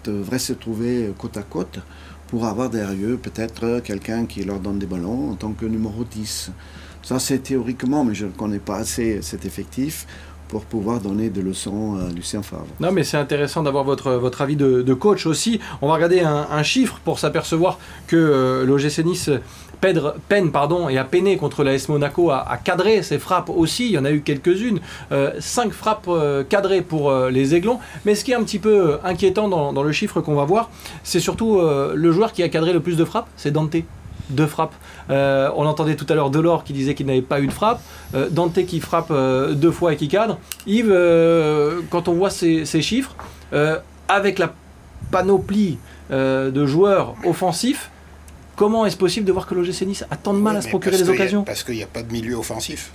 devraient 0.04 0.40
se 0.40 0.52
trouver 0.54 1.14
côte 1.18 1.38
à 1.38 1.44
côte 1.44 1.80
pour 2.28 2.46
avoir 2.46 2.70
derrière 2.70 3.12
eux 3.12 3.18
peut-être 3.18 3.80
quelqu'un 3.82 4.26
qui 4.26 4.44
leur 4.44 4.60
donne 4.60 4.80
des 4.80 4.86
ballons 4.86 5.32
en 5.32 5.36
tant 5.36 5.52
que 5.52 5.66
numéro 5.66 6.04
10. 6.04 6.52
Ça, 7.04 7.20
c'est 7.20 7.40
théoriquement, 7.40 8.04
mais 8.04 8.16
je 8.16 8.26
ne 8.26 8.32
connais 8.32 8.60
pas 8.60 8.78
assez 8.78 9.22
cet 9.22 9.46
effectif 9.46 10.08
pour 10.48 10.66
pouvoir 10.66 11.00
donner 11.00 11.30
des 11.30 11.42
leçons 11.42 11.96
à 11.96 12.12
Lucien 12.14 12.44
Favre. 12.44 12.68
Non, 12.80 12.92
mais 12.92 13.04
c'est 13.04 13.18
intéressant 13.18 13.64
d'avoir 13.64 13.84
votre, 13.84 14.14
votre 14.14 14.42
avis 14.42 14.56
de, 14.56 14.94
coach 14.94 15.26
aussi. 15.26 15.60
On 15.82 15.88
va 15.88 15.96
regarder 15.96 16.22
un, 16.22 16.64
chiffre 16.64 17.00
pour 17.04 17.20
s'apercevoir 17.20 17.80
que 18.08 18.16
euh, 18.16 18.66
l'OGC 18.66 19.04
Nice 19.04 19.30
peine, 20.30 20.52
pardon, 20.52 20.90
et 20.90 20.98
a 20.98 21.04
peiné 21.04 21.38
contre 21.38 21.64
l'AS 21.64 21.90
Monaco 21.90 22.32
à, 22.32 22.58
cadrer 22.64 23.04
ses 23.04 23.20
frappes 23.20 23.50
aussi. 23.50 23.88
Il 23.88 23.92
y 23.92 23.98
en 23.98 24.06
a 24.06 24.12
eu 24.12 24.22
quelques-unes. 24.22 24.80
Euh, 25.12 25.32
cinq 25.40 25.74
frappes 25.74 26.06
euh, 26.08 26.44
cadrées 26.44 26.82
pour 26.82 27.10
euh, 27.10 27.30
les 27.30 27.56
Aiglons. 27.56 27.80
Mais 28.06 28.16
ce 28.16 28.24
qui 28.24 28.32
est 28.32 28.36
un 28.36 28.44
petit 28.44 28.60
peu 28.60 28.98
inquiétant 29.04 29.50
dans, 29.50 29.74
dans 29.74 29.84
le 29.84 29.92
chiffre 29.92 30.22
qu'on 30.22 30.36
va 30.36 30.46
voir, 30.46 30.70
c'est 31.04 31.20
surtout 31.20 31.60
le 31.62 32.12
joueur 32.12 32.34
qui 32.34 32.44
a 32.44 32.50
cadré 32.50 32.74
le 32.74 32.80
plus 32.80 32.98
de 32.98 33.06
frappes, 33.06 33.28
c'est 33.36 33.52
Dante. 33.52 33.76
Deux 34.30 34.48
frappes. 34.48 34.74
Euh, 35.10 35.50
on 35.56 35.66
entendait 35.66 35.96
tout 35.96 36.06
à 36.10 36.16
l'heure 36.16 36.30
Delors 36.30 36.64
qui 36.64 36.74
disait 36.74 36.96
qu'il 36.96 37.06
n'avait 37.06 37.22
pas 37.22 37.40
eu 37.42 37.48
de 37.48 37.52
frappe. 37.52 37.82
Euh, 38.16 38.30
Dante 38.30 38.66
qui 38.66 38.80
frappe 38.80 39.12
euh, 39.12 39.54
deux 39.54 39.72
fois 39.72 39.94
et 39.94 39.98
qui 39.98 40.08
cadre. 40.08 40.40
Yves, 40.66 40.92
quand 41.90 42.08
on 42.08 42.14
voit 42.14 42.30
ces, 42.30 42.66
ces 42.66 42.82
chiffres, 42.82 43.16
avec 44.08 44.40
la 44.40 44.54
panoplie 45.12 45.78
de 46.10 46.66
joueurs 46.66 47.16
offensifs, 47.26 47.90
comment 48.56 48.86
est-ce 48.86 48.98
possible 48.98 49.26
de 49.26 49.32
voir 49.32 49.46
que 49.48 49.56
l'OGC 49.56 49.82
Nice 49.86 50.06
a 50.10 50.16
tant 50.16 50.34
de 50.34 50.40
mal 50.40 50.54
Oui, 50.54 50.60
à 50.60 50.62
se 50.62 50.68
procurer 50.70 50.98
des 50.98 51.10
a- 51.10 51.12
occasions? 51.14 51.44
Parce 51.44 51.64
qu'il 51.64 51.76
n'y 51.76 51.84
a 51.84 51.88
pas 51.88 52.04
de 52.04 52.12
milieu 52.12 52.36
offensif. 52.36 52.92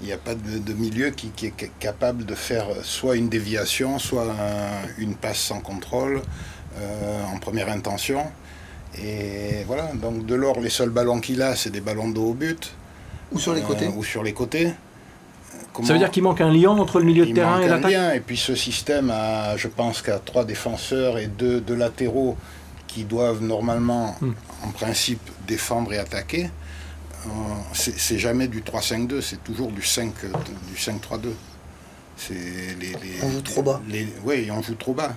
Il 0.00 0.06
n'y 0.06 0.12
a 0.12 0.18
pas 0.18 0.34
de, 0.34 0.58
de 0.58 0.72
milieu 0.72 1.10
qui, 1.10 1.28
qui 1.28 1.46
est 1.46 1.54
ca- 1.58 1.68
capable 1.78 2.24
de 2.24 2.34
faire 2.34 2.66
soit 2.82 3.14
une 3.16 3.28
déviation, 3.28 3.98
soit 4.00 4.24
un- 4.24 4.88
une 4.98 5.14
passe 5.14 5.38
sans 5.38 5.60
contrôle 5.60 6.20
en 7.32 7.38
première 7.38 7.68
intention. 7.70 8.22
Et 8.98 9.64
voilà, 9.66 9.90
donc 9.94 10.26
Delors, 10.26 10.60
les 10.60 10.70
seuls 10.70 10.90
ballons 10.90 11.20
qu'il 11.20 11.40
a, 11.42 11.56
c'est 11.56 11.70
des 11.70 11.80
ballons 11.80 12.10
de 12.10 12.18
haut 12.18 12.34
but. 12.34 12.72
Ou 13.32 13.38
sur 13.38 13.54
les 13.54 13.62
euh, 13.62 13.66
côtés. 13.66 13.88
Ou 13.88 14.04
sur 14.04 14.22
les 14.22 14.32
côtés. 14.34 14.72
Comment- 15.72 15.86
Ça 15.88 15.94
veut 15.94 15.98
dire 15.98 16.10
qu'il 16.10 16.22
manque 16.22 16.40
un 16.42 16.52
lien 16.52 16.70
entre 16.70 16.98
le 16.98 17.06
milieu 17.06 17.24
de 17.24 17.30
il 17.30 17.34
terrain 17.34 17.56
manque 17.56 17.62
et 17.62 17.68
un 17.70 17.76
l'attaque 17.76 17.90
lien. 17.92 18.12
Et 18.12 18.20
puis 18.20 18.36
ce 18.36 18.54
système 18.54 19.10
a, 19.10 19.56
je 19.56 19.68
pense 19.68 20.02
qu'à 20.02 20.18
trois 20.18 20.44
défenseurs 20.44 21.18
et 21.18 21.26
deux, 21.28 21.60
deux 21.60 21.74
latéraux 21.76 22.36
qui 22.86 23.04
doivent 23.04 23.42
normalement, 23.42 24.14
Hmm. 24.20 24.32
en 24.64 24.68
principe, 24.70 25.22
défendre 25.46 25.92
et 25.94 25.98
attaquer. 25.98 26.50
euh, 27.26 27.30
c'est 27.72 28.18
jamais 28.18 28.48
du 28.48 28.62
3-5-2, 28.62 29.20
c'est 29.22 29.42
toujours 29.44 29.70
du 29.70 29.80
5, 29.82 30.12
euh, 30.24 30.28
du 30.68 30.76
5-3-2. 30.76 31.32
C'est 32.16 32.34
les, 32.34 32.88
les- 32.88 33.22
On 33.22 33.30
joue 33.30 33.40
trop 33.40 33.62
bas. 33.62 33.80
oui, 34.24 34.48
on 34.50 34.60
joue 34.60 34.74
trop 34.74 34.92
bas. 34.92 35.14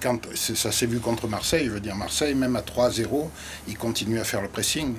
Quand 0.00 0.20
ça 0.34 0.72
s'est 0.72 0.86
vu 0.86 0.98
contre 0.98 1.28
Marseille, 1.28 1.66
je 1.66 1.70
veux 1.70 1.80
dire, 1.80 1.96
Marseille, 1.96 2.34
même 2.34 2.56
à 2.56 2.60
3-0, 2.60 3.28
il 3.66 3.76
continue 3.76 4.18
à 4.18 4.24
faire 4.24 4.42
le 4.42 4.48
pressing. 4.48 4.94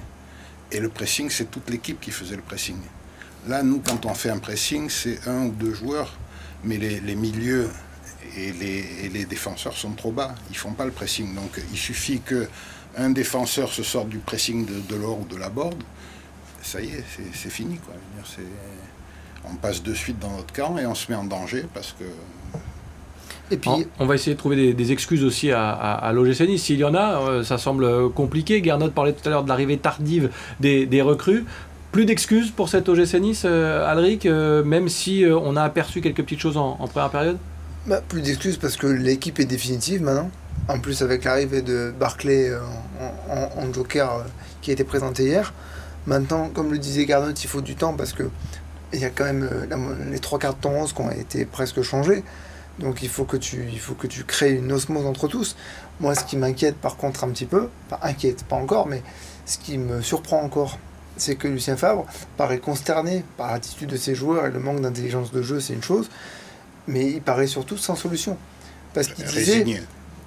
Et 0.72 0.80
le 0.80 0.90
pressing, 0.90 1.30
c'est 1.30 1.50
toute 1.50 1.70
l'équipe 1.70 2.00
qui 2.00 2.12
faisait 2.12 2.36
le 2.36 2.42
pressing. 2.42 2.78
Là, 3.48 3.64
nous, 3.64 3.80
quand 3.80 4.06
on 4.06 4.14
fait 4.14 4.30
un 4.30 4.38
pressing, 4.38 4.90
c'est 4.90 5.28
un 5.28 5.46
ou 5.46 5.52
deux 5.52 5.74
joueurs, 5.74 6.18
mais 6.64 6.78
les, 6.78 7.16
milieux 7.16 7.70
et 8.38 8.52
les, 8.52 9.26
défenseurs 9.26 9.76
sont 9.76 9.92
trop 9.92 10.12
bas. 10.12 10.36
Ils 10.50 10.58
font 10.58 10.74
pas 10.74 10.86
le 10.86 10.92
pressing. 10.92 11.34
Donc, 11.34 11.60
il 11.72 11.78
suffit 11.78 12.22
que 12.22 12.48
un 12.98 13.10
défenseur 13.12 13.72
se 13.72 13.84
sorte 13.84 14.10
du 14.10 14.18
pressing 14.18 14.66
de, 14.66 14.80
de 14.82 14.96
l'or 14.96 15.22
ou 15.22 15.26
de 15.26 15.38
la 15.38 15.50
board. 15.50 15.82
Ça 16.62 16.82
y 16.82 16.90
est, 16.90 17.04
c'est 17.34 17.50
fini. 17.50 17.80
On 19.46 19.56
passe 19.56 19.82
de 19.82 19.94
suite 19.94 20.20
dans 20.20 20.32
notre 20.32 20.54
camp 20.54 20.78
et 20.78 20.86
on 20.86 20.96
se 20.96 21.10
met 21.12 21.18
en 21.18 21.24
danger 21.24 21.66
parce 21.74 21.96
que 21.98 22.04
et 23.52 23.58
puis, 23.58 23.72
on 24.00 24.06
va 24.06 24.16
essayer 24.16 24.34
de 24.34 24.38
trouver 24.38 24.74
des, 24.74 24.92
excuses 24.92 25.24
aussi 25.24 25.52
à, 25.52 25.72
à, 25.72 26.14
l'OGC 26.14 26.42
Nice. 26.42 26.64
S'il 26.64 26.80
y 26.80 26.84
en 26.84 26.94
a, 26.94 27.22
euh, 27.22 27.44
ça 27.44 27.58
semble 27.58 28.10
compliqué. 28.12 28.64
Gernot 28.64 28.92
parlait 28.92 29.14
tout 29.14 29.28
à 29.28 29.32
l'heure 29.32 29.44
de 29.44 29.50
l'arrivée 29.50 29.78
tardive 29.78 30.30
des, 30.60 31.02
recrues. 31.02 31.46
Plus 31.92 32.06
d'excuses 32.06 32.52
pour 32.52 32.70
cette 32.70 32.88
OGC 32.88 33.16
Nice, 33.16 33.44
euh, 33.46 33.90
Alric, 33.90 34.26
euh, 34.26 34.64
même 34.64 34.90
si 34.90 35.26
on 35.28 35.56
a 35.56 35.64
aperçu 35.64 36.02
quelques 36.02 36.22
petites 36.24 36.40
choses 36.40 36.58
en, 36.58 36.76
première 36.88 37.10
période 37.10 37.38
bah, 37.88 38.02
Plus 38.08 38.22
d'excuses 38.22 38.58
parce 38.58 38.78
que 38.78 38.86
l'équipe 38.86 39.40
est 39.40 39.46
définitive 39.46 40.04
maintenant. 40.04 40.30
En 40.68 40.80
plus, 40.80 41.02
avec 41.02 41.24
l'arrivée 41.24 41.64
de 41.64 41.92
Barclay 42.00 42.52
en, 43.30 43.74
joker 43.74 44.26
qui 44.62 44.70
a 44.70 44.74
été 44.74 44.84
présenté 44.84 45.24
hier. 45.24 45.54
Maintenant, 46.06 46.50
comme 46.54 46.72
le 46.72 46.78
disait 46.78 47.08
Gernot, 47.08 47.32
il 47.32 47.48
faut 47.48 47.62
du 47.62 47.76
temps 47.76 47.94
parce 47.94 48.14
que 48.14 48.30
il 48.94 49.00
y 49.00 49.06
a 49.06 49.10
quand 49.10 49.26
même 49.26 49.48
les 50.12 50.20
trois 50.20 50.40
quarts 50.40 50.56
de 50.56 50.62
ton 50.62 50.72
11 50.72 50.94
qui 50.94 51.02
ont 51.02 51.12
été 51.12 51.46
presque 51.46 51.82
changés. 51.82 52.24
Donc 52.80 53.02
il 53.04 53.10
faut 53.10 53.26
que 53.26 53.38
tu, 53.38 53.68
il 53.72 53.80
faut 53.80 53.94
que 53.94 54.08
tu 54.08 54.24
crées 54.24 54.54
une 54.54 54.72
osmose 54.72 55.06
entre 55.06 55.28
tous. 55.28 55.56
Moi, 56.00 56.16
ce 56.16 56.24
qui 56.24 56.38
m'inquiète 56.38 56.76
par 56.76 56.96
contre 56.96 57.24
un 57.24 57.30
petit 57.30 57.46
peu, 57.46 57.70
pas 57.90 58.00
inquiète, 58.04 58.44
pas 58.46 58.56
encore, 58.56 58.88
mais 58.88 59.04
ce 59.46 59.58
qui 59.58 59.78
me 59.78 60.02
surprend 60.02 60.42
encore, 60.42 60.80
c'est 61.18 61.36
que 61.36 61.48
Lucien 61.48 61.76
Favre 61.76 62.06
paraît 62.38 62.60
consterné 62.60 63.26
par 63.38 63.52
l'attitude 63.52 63.90
de 63.90 63.98
ses 63.98 64.16
joueurs 64.16 64.46
et 64.46 64.52
le 64.52 64.60
manque 64.60 64.80
d'intelligence 64.82 65.32
de 65.32 65.42
jeu, 65.42 65.60
c'est 65.60 65.74
une 65.74 65.84
chose, 65.84 66.10
mais 66.88 67.12
il 67.12 67.22
paraît 67.22 67.48
surtout 67.48 67.78
sans 67.78 67.96
solution. 67.96 68.38
Parce 68.94 69.08
qu'il 69.08 69.26
disait, 69.26 69.66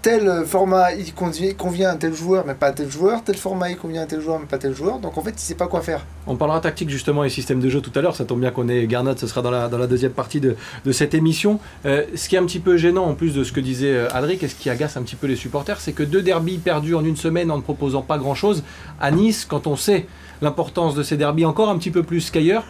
tel 0.02 0.44
format 0.44 0.92
il 0.92 1.14
convient 1.14 1.90
à 1.90 1.94
tel 1.94 2.12
joueur 2.12 2.44
mais 2.44 2.54
pas 2.54 2.66
à 2.66 2.72
tel 2.72 2.90
joueur, 2.90 3.22
tel 3.22 3.36
format 3.36 3.70
il 3.70 3.76
convient 3.76 4.02
à 4.02 4.06
tel 4.06 4.20
joueur 4.20 4.40
mais 4.40 4.46
pas 4.46 4.56
à 4.56 4.58
tel 4.58 4.74
joueur, 4.74 4.98
donc 4.98 5.16
en 5.16 5.22
fait 5.22 5.30
il 5.30 5.38
sait 5.38 5.54
pas 5.54 5.68
quoi 5.68 5.80
faire. 5.80 6.04
On 6.26 6.36
parlera 6.36 6.60
tactique 6.60 6.90
justement 6.90 7.22
et 7.24 7.30
système 7.30 7.60
de 7.60 7.68
jeu 7.68 7.80
tout 7.80 7.96
à 7.96 8.02
l'heure, 8.02 8.16
ça 8.16 8.24
tombe 8.24 8.40
bien 8.40 8.50
qu'on 8.50 8.68
ait 8.68 8.86
Garnot, 8.86 9.16
ce 9.16 9.26
sera 9.28 9.42
dans 9.42 9.52
la, 9.52 9.68
dans 9.68 9.78
la 9.78 9.86
deuxième 9.86 10.12
partie 10.12 10.40
de, 10.40 10.56
de 10.84 10.92
cette 10.92 11.14
émission. 11.14 11.60
Euh, 11.86 12.04
ce 12.16 12.28
qui 12.28 12.34
est 12.34 12.38
un 12.38 12.44
petit 12.44 12.58
peu 12.58 12.76
gênant 12.76 13.04
en 13.04 13.14
plus 13.14 13.32
de 13.34 13.44
ce 13.44 13.52
que 13.52 13.60
disait 13.60 13.94
euh, 13.94 14.08
Adric 14.12 14.42
et 14.42 14.48
ce 14.48 14.56
qui 14.56 14.68
agace 14.68 14.96
un 14.96 15.02
petit 15.02 15.16
peu 15.16 15.28
les 15.28 15.36
supporters, 15.36 15.80
c'est 15.80 15.92
que 15.92 16.02
deux 16.02 16.22
derbies 16.22 16.58
perdus 16.58 16.96
en 16.96 17.04
une 17.04 17.16
semaine 17.16 17.50
en 17.50 17.56
ne 17.56 17.62
proposant 17.62 18.02
pas 18.02 18.18
grand 18.18 18.34
chose, 18.34 18.64
à 19.00 19.10
Nice, 19.12 19.46
quand 19.48 19.68
on 19.68 19.76
sait 19.76 20.06
l'importance 20.40 20.96
de 20.96 21.04
ces 21.04 21.16
derbies 21.16 21.44
encore 21.44 21.70
un 21.70 21.78
petit 21.78 21.92
peu 21.92 22.02
plus 22.02 22.30
qu'ailleurs, 22.30 22.64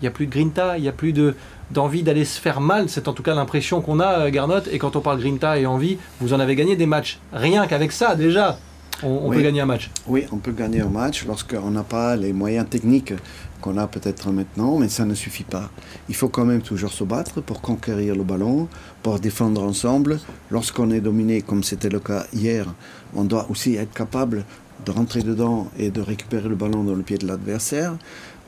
il 0.00 0.04
n'y 0.04 0.08
a 0.08 0.10
plus 0.10 0.26
de 0.26 0.32
grinta, 0.32 0.78
il 0.78 0.82
n'y 0.82 0.88
a 0.88 0.92
plus 0.92 1.12
de, 1.12 1.34
d'envie 1.72 2.02
d'aller 2.02 2.24
se 2.24 2.40
faire 2.40 2.60
mal. 2.60 2.88
C'est 2.88 3.08
en 3.08 3.12
tout 3.12 3.22
cas 3.22 3.34
l'impression 3.34 3.80
qu'on 3.80 4.00
a, 4.00 4.26
euh, 4.26 4.30
Garnot. 4.30 4.62
Et 4.70 4.78
quand 4.78 4.96
on 4.96 5.00
parle 5.00 5.20
Grinta 5.20 5.58
et 5.58 5.66
envie, 5.66 5.98
vous 6.20 6.34
en 6.34 6.40
avez 6.40 6.54
gagné 6.54 6.76
des 6.76 6.86
matchs. 6.86 7.18
Rien 7.32 7.66
qu'avec 7.66 7.92
ça, 7.92 8.14
déjà, 8.14 8.58
on, 9.02 9.30
peut 9.30 9.42
gagner 9.42 9.60
un 9.60 9.66
match. 9.66 9.90
Oui, 10.06 10.26
on 10.30 10.36
peut 10.36 10.52
gagner 10.52 10.80
un 10.80 10.88
match 10.88 11.24
lorsqu'on 11.26 11.70
n'a 11.70 11.82
pas 11.82 12.14
les 12.14 12.32
moyens 12.32 12.68
techniques 12.68 13.14
qu'on 13.60 13.76
a 13.76 13.86
peut-être 13.86 14.30
maintenant, 14.30 14.78
mais 14.78 14.88
ça 14.88 15.04
ne 15.04 15.14
suffit 15.14 15.44
pas. 15.44 15.70
Il 16.08 16.14
faut 16.14 16.28
quand 16.28 16.44
même 16.44 16.62
toujours 16.62 16.92
se 16.92 17.02
battre 17.04 17.40
pour 17.40 17.60
conquérir 17.60 18.14
le 18.14 18.22
ballon, 18.22 18.68
pour 19.02 19.18
défendre 19.18 19.62
ensemble. 19.62 20.20
Lorsqu'on 20.50 20.90
est 20.90 21.00
dominé, 21.00 21.42
comme 21.42 21.64
c'était 21.64 21.88
le 21.88 22.00
cas 22.00 22.26
hier, 22.32 22.66
on 23.14 23.24
doit 23.24 23.46
aussi 23.50 23.74
être 23.74 23.92
capable 23.92 24.44
de 24.84 24.90
rentrer 24.90 25.22
dedans 25.22 25.68
et 25.78 25.90
de 25.90 26.00
récupérer 26.00 26.48
le 26.48 26.56
ballon 26.56 26.84
dans 26.84 26.94
le 26.94 27.02
pied 27.02 27.18
de 27.18 27.26
l'adversaire. 27.26 27.94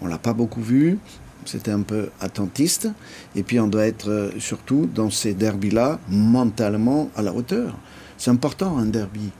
On 0.02 0.06
l'a 0.06 0.18
pas 0.18 0.32
beaucoup 0.32 0.62
vu 0.62 0.98
c'était 1.44 1.70
un 1.70 1.82
peu 1.82 2.08
attentiste. 2.20 2.88
Et 3.36 3.42
puis 3.42 3.60
on 3.60 3.68
doit 3.68 3.86
être 3.86 4.10
euh, 4.10 4.30
surtout 4.38 4.88
dans 4.92 5.10
ces 5.10 5.34
derbys-là 5.34 5.98
mentalement 6.08 7.10
à 7.16 7.22
la 7.22 7.32
hauteur. 7.32 7.74
C'est 8.16 8.30
important 8.30 8.78
un 8.78 8.86
derby. 8.86 9.30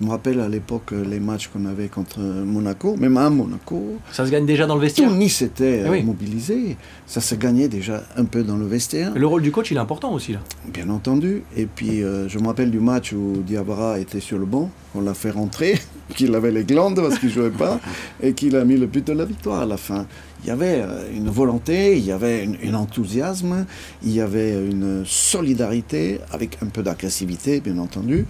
Je 0.00 0.06
me 0.06 0.10
rappelle 0.10 0.40
à 0.40 0.48
l'époque 0.48 0.92
euh, 0.92 1.04
les 1.04 1.20
matchs 1.20 1.48
qu'on 1.48 1.66
avait 1.66 1.88
contre 1.88 2.20
Monaco, 2.20 2.96
même 2.96 3.18
à 3.18 3.28
Monaco. 3.28 3.98
Ça 4.12 4.24
se 4.24 4.30
gagne 4.30 4.46
déjà 4.46 4.66
dans 4.66 4.76
le 4.76 4.80
vestiaire 4.80 5.10
Tout 5.10 5.14
Nice 5.14 5.42
était 5.42 5.82
euh, 5.84 6.02
mobilisé. 6.02 6.76
Ça 7.06 7.20
se 7.20 7.34
gagnait 7.34 7.68
déjà 7.68 8.02
un 8.16 8.24
peu 8.24 8.42
dans 8.42 8.56
le 8.56 8.66
vestiaire. 8.66 9.12
Le 9.14 9.26
rôle 9.26 9.42
du 9.42 9.52
coach, 9.52 9.70
il 9.70 9.76
est 9.76 9.80
important 9.80 10.12
aussi 10.12 10.32
là. 10.32 10.40
Bien 10.72 10.88
entendu. 10.88 11.42
Et 11.56 11.66
puis 11.66 12.00
je 12.00 12.38
me 12.38 12.46
rappelle 12.46 12.70
du 12.70 12.80
match 12.80 13.12
où 13.12 13.42
Diabara 13.46 13.98
était 13.98 14.20
sur 14.20 14.38
le 14.38 14.46
banc. 14.46 14.70
On 14.94 15.00
l'a 15.00 15.14
fait 15.14 15.30
rentrer, 15.30 15.78
qu'il 16.16 16.34
avait 16.34 16.50
les 16.50 16.64
glandes 16.64 16.96
parce 16.96 17.18
qu'il 17.18 17.30
jouait 17.30 17.50
pas, 17.50 17.80
et 18.22 18.32
qu'il 18.32 18.56
a 18.56 18.64
mis 18.64 18.76
le 18.76 18.86
but 18.86 19.06
de 19.06 19.12
la 19.12 19.24
victoire 19.24 19.60
à 19.60 19.66
la 19.66 19.76
fin 19.76 20.06
il 20.42 20.48
y 20.48 20.50
avait 20.50 20.82
euh, 20.82 21.10
une 21.14 21.28
volonté, 21.28 21.96
il 21.96 22.04
y 22.04 22.12
avait 22.12 22.48
un 22.64 22.74
enthousiasme, 22.74 23.66
il 24.02 24.12
y 24.12 24.20
avait 24.20 24.52
une 24.52 25.04
solidarité 25.04 26.20
avec 26.32 26.58
un 26.62 26.66
peu 26.66 26.82
d'agressivité, 26.82 27.60
bien 27.60 27.78
entendu, 27.78 28.26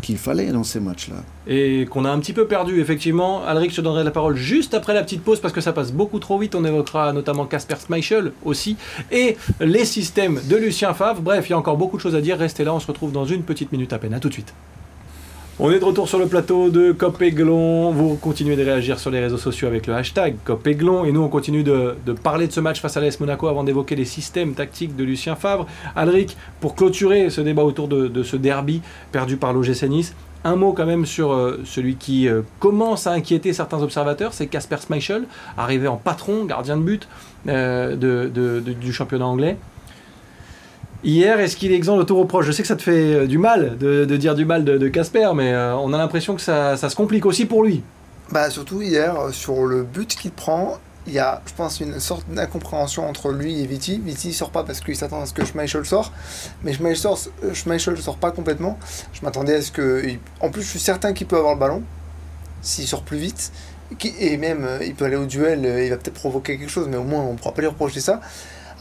qu'il 0.00 0.18
fallait 0.18 0.50
dans 0.50 0.64
ces 0.64 0.80
matchs-là. 0.80 1.22
Et 1.46 1.86
qu'on 1.88 2.04
a 2.04 2.10
un 2.10 2.18
petit 2.18 2.32
peu 2.32 2.46
perdu, 2.46 2.80
effectivement. 2.80 3.44
Alric, 3.44 3.70
je 3.70 3.76
te 3.76 3.80
donnerai 3.80 4.04
la 4.04 4.10
parole 4.10 4.36
juste 4.36 4.74
après 4.74 4.94
la 4.94 5.02
petite 5.02 5.22
pause 5.22 5.40
parce 5.40 5.54
que 5.54 5.60
ça 5.60 5.72
passe 5.72 5.92
beaucoup 5.92 6.18
trop 6.18 6.38
vite. 6.38 6.54
On 6.54 6.64
évoquera 6.64 7.12
notamment 7.12 7.46
Casper 7.46 7.76
Schmeichel 7.84 8.32
aussi 8.44 8.76
et 9.10 9.36
les 9.60 9.84
systèmes 9.84 10.40
de 10.48 10.56
Lucien 10.56 10.94
Favre. 10.94 11.20
Bref, 11.20 11.48
il 11.48 11.50
y 11.50 11.54
a 11.54 11.58
encore 11.58 11.76
beaucoup 11.76 11.96
de 11.96 12.02
choses 12.02 12.14
à 12.14 12.20
dire. 12.20 12.38
Restez 12.38 12.64
là, 12.64 12.74
on 12.74 12.80
se 12.80 12.86
retrouve 12.86 13.12
dans 13.12 13.24
une 13.24 13.42
petite 13.42 13.72
minute 13.72 13.92
à 13.92 13.98
peine. 13.98 14.14
A 14.14 14.20
tout 14.20 14.28
de 14.28 14.34
suite. 14.34 14.52
On 15.64 15.70
est 15.70 15.78
de 15.78 15.84
retour 15.84 16.08
sur 16.08 16.18
le 16.18 16.26
plateau 16.26 16.70
de 16.70 16.90
Copéglon. 16.90 17.92
Vous 17.92 18.16
continuez 18.16 18.56
de 18.56 18.64
réagir 18.64 18.98
sur 18.98 19.12
les 19.12 19.20
réseaux 19.20 19.38
sociaux 19.38 19.68
avec 19.68 19.86
le 19.86 19.94
hashtag 19.94 20.34
Copéglon. 20.44 21.04
Et 21.04 21.12
nous, 21.12 21.22
on 21.22 21.28
continue 21.28 21.62
de, 21.62 21.94
parler 22.20 22.48
de 22.48 22.52
ce 22.52 22.58
match 22.58 22.80
face 22.80 22.96
à 22.96 23.00
l'AS 23.00 23.20
Monaco 23.20 23.46
avant 23.46 23.62
d'évoquer 23.62 23.94
les 23.94 24.04
systèmes 24.04 24.54
tactiques 24.54 24.96
de 24.96 25.04
Lucien 25.04 25.36
Favre. 25.36 25.68
Alric, 25.94 26.36
pour 26.60 26.74
clôturer 26.74 27.30
ce 27.30 27.40
débat 27.40 27.62
autour 27.62 27.86
de, 27.86 28.24
ce 28.24 28.34
derby 28.34 28.82
perdu 29.12 29.36
par 29.36 29.52
l'OGC 29.52 29.84
Nice, 29.84 30.16
un 30.42 30.56
mot 30.56 30.72
quand 30.72 30.84
même 30.84 31.06
sur 31.06 31.32
euh, 31.32 31.60
celui 31.64 31.94
qui 31.94 32.26
euh, 32.26 32.42
commence 32.58 33.06
à 33.06 33.12
inquiéter 33.12 33.52
certains 33.52 33.80
observateurs, 33.82 34.32
c'est 34.32 34.48
Casper 34.48 34.78
Schmeichel, 34.84 35.26
arrivé 35.56 35.86
en 35.86 35.96
patron, 35.96 36.44
gardien 36.44 36.76
de 36.76 36.82
but 36.82 37.06
euh, 37.46 38.64
du 38.80 38.92
championnat 38.92 39.26
anglais. 39.26 39.56
Hier, 41.04 41.40
est-ce 41.40 41.56
qu'il 41.56 41.72
est 41.72 41.74
exempt 41.74 41.96
de 41.96 42.04
tout 42.04 42.16
reproche 42.16 42.46
Je 42.46 42.52
sais 42.52 42.62
que 42.62 42.68
ça 42.68 42.76
te 42.76 42.82
fait 42.82 43.14
euh, 43.14 43.26
du 43.26 43.36
mal 43.36 43.76
de, 43.76 44.04
dire 44.04 44.36
du 44.36 44.44
mal 44.44 44.64
de 44.64 44.88
Casper, 44.88 45.30
mais 45.34 45.52
euh, 45.52 45.74
on 45.76 45.92
a 45.92 45.98
l'impression 45.98 46.36
que 46.36 46.40
ça, 46.40 46.76
se 46.76 46.94
complique 46.94 47.26
aussi 47.26 47.44
pour 47.44 47.64
lui. 47.64 47.82
Bah 48.30 48.50
surtout 48.50 48.80
hier, 48.80 49.18
euh, 49.18 49.32
sur 49.32 49.64
le 49.64 49.82
but 49.82 50.14
qu'il 50.14 50.30
prend, 50.30 50.78
il 51.08 51.12
y 51.12 51.18
a, 51.18 51.42
je 51.44 51.52
pense, 51.54 51.80
une 51.80 51.98
sorte 51.98 52.30
d'incompréhension 52.30 53.08
entre 53.08 53.32
lui 53.32 53.60
et 53.60 53.66
Viti. 53.66 54.00
Viti 54.02 54.32
sort 54.32 54.50
pas 54.50 54.62
parce 54.62 54.80
qu'il 54.80 54.94
s'attend 54.94 55.20
à 55.20 55.26
ce 55.26 55.32
que 55.32 55.44
Schmeichel 55.44 55.84
sort, 55.84 56.12
mais 56.62 56.72
Schmeichel, 56.72 57.10
Schmeichel 57.52 57.98
sort 57.98 58.18
pas 58.18 58.30
complètement. 58.30 58.78
Je 59.12 59.22
m'attendais 59.22 59.56
à 59.56 59.62
ce 59.62 59.72
que... 59.72 60.04
En 60.40 60.50
plus, 60.50 60.62
je 60.62 60.68
suis 60.68 60.78
certain 60.78 61.12
qu'il 61.14 61.26
peut 61.26 61.36
avoir 61.36 61.54
le 61.54 61.60
ballon, 61.60 61.82
s'il 62.62 62.86
sort 62.86 63.02
plus 63.02 63.18
vite. 63.18 63.50
Et 64.20 64.36
même, 64.36 64.66
il 64.86 64.94
peut 64.94 65.04
aller 65.06 65.16
au 65.16 65.26
duel, 65.26 65.64
il 65.64 65.90
va 65.90 65.96
peut-être 65.96 66.14
provoquer 66.14 66.58
quelque 66.58 66.70
chose, 66.70 66.86
mais 66.88 66.96
au 66.96 67.02
moins, 67.02 67.22
on 67.22 67.32
ne 67.32 67.38
pourra 67.38 67.52
pas 67.52 67.60
lui 67.60 67.68
reprocher 67.68 68.00
ça. 68.00 68.20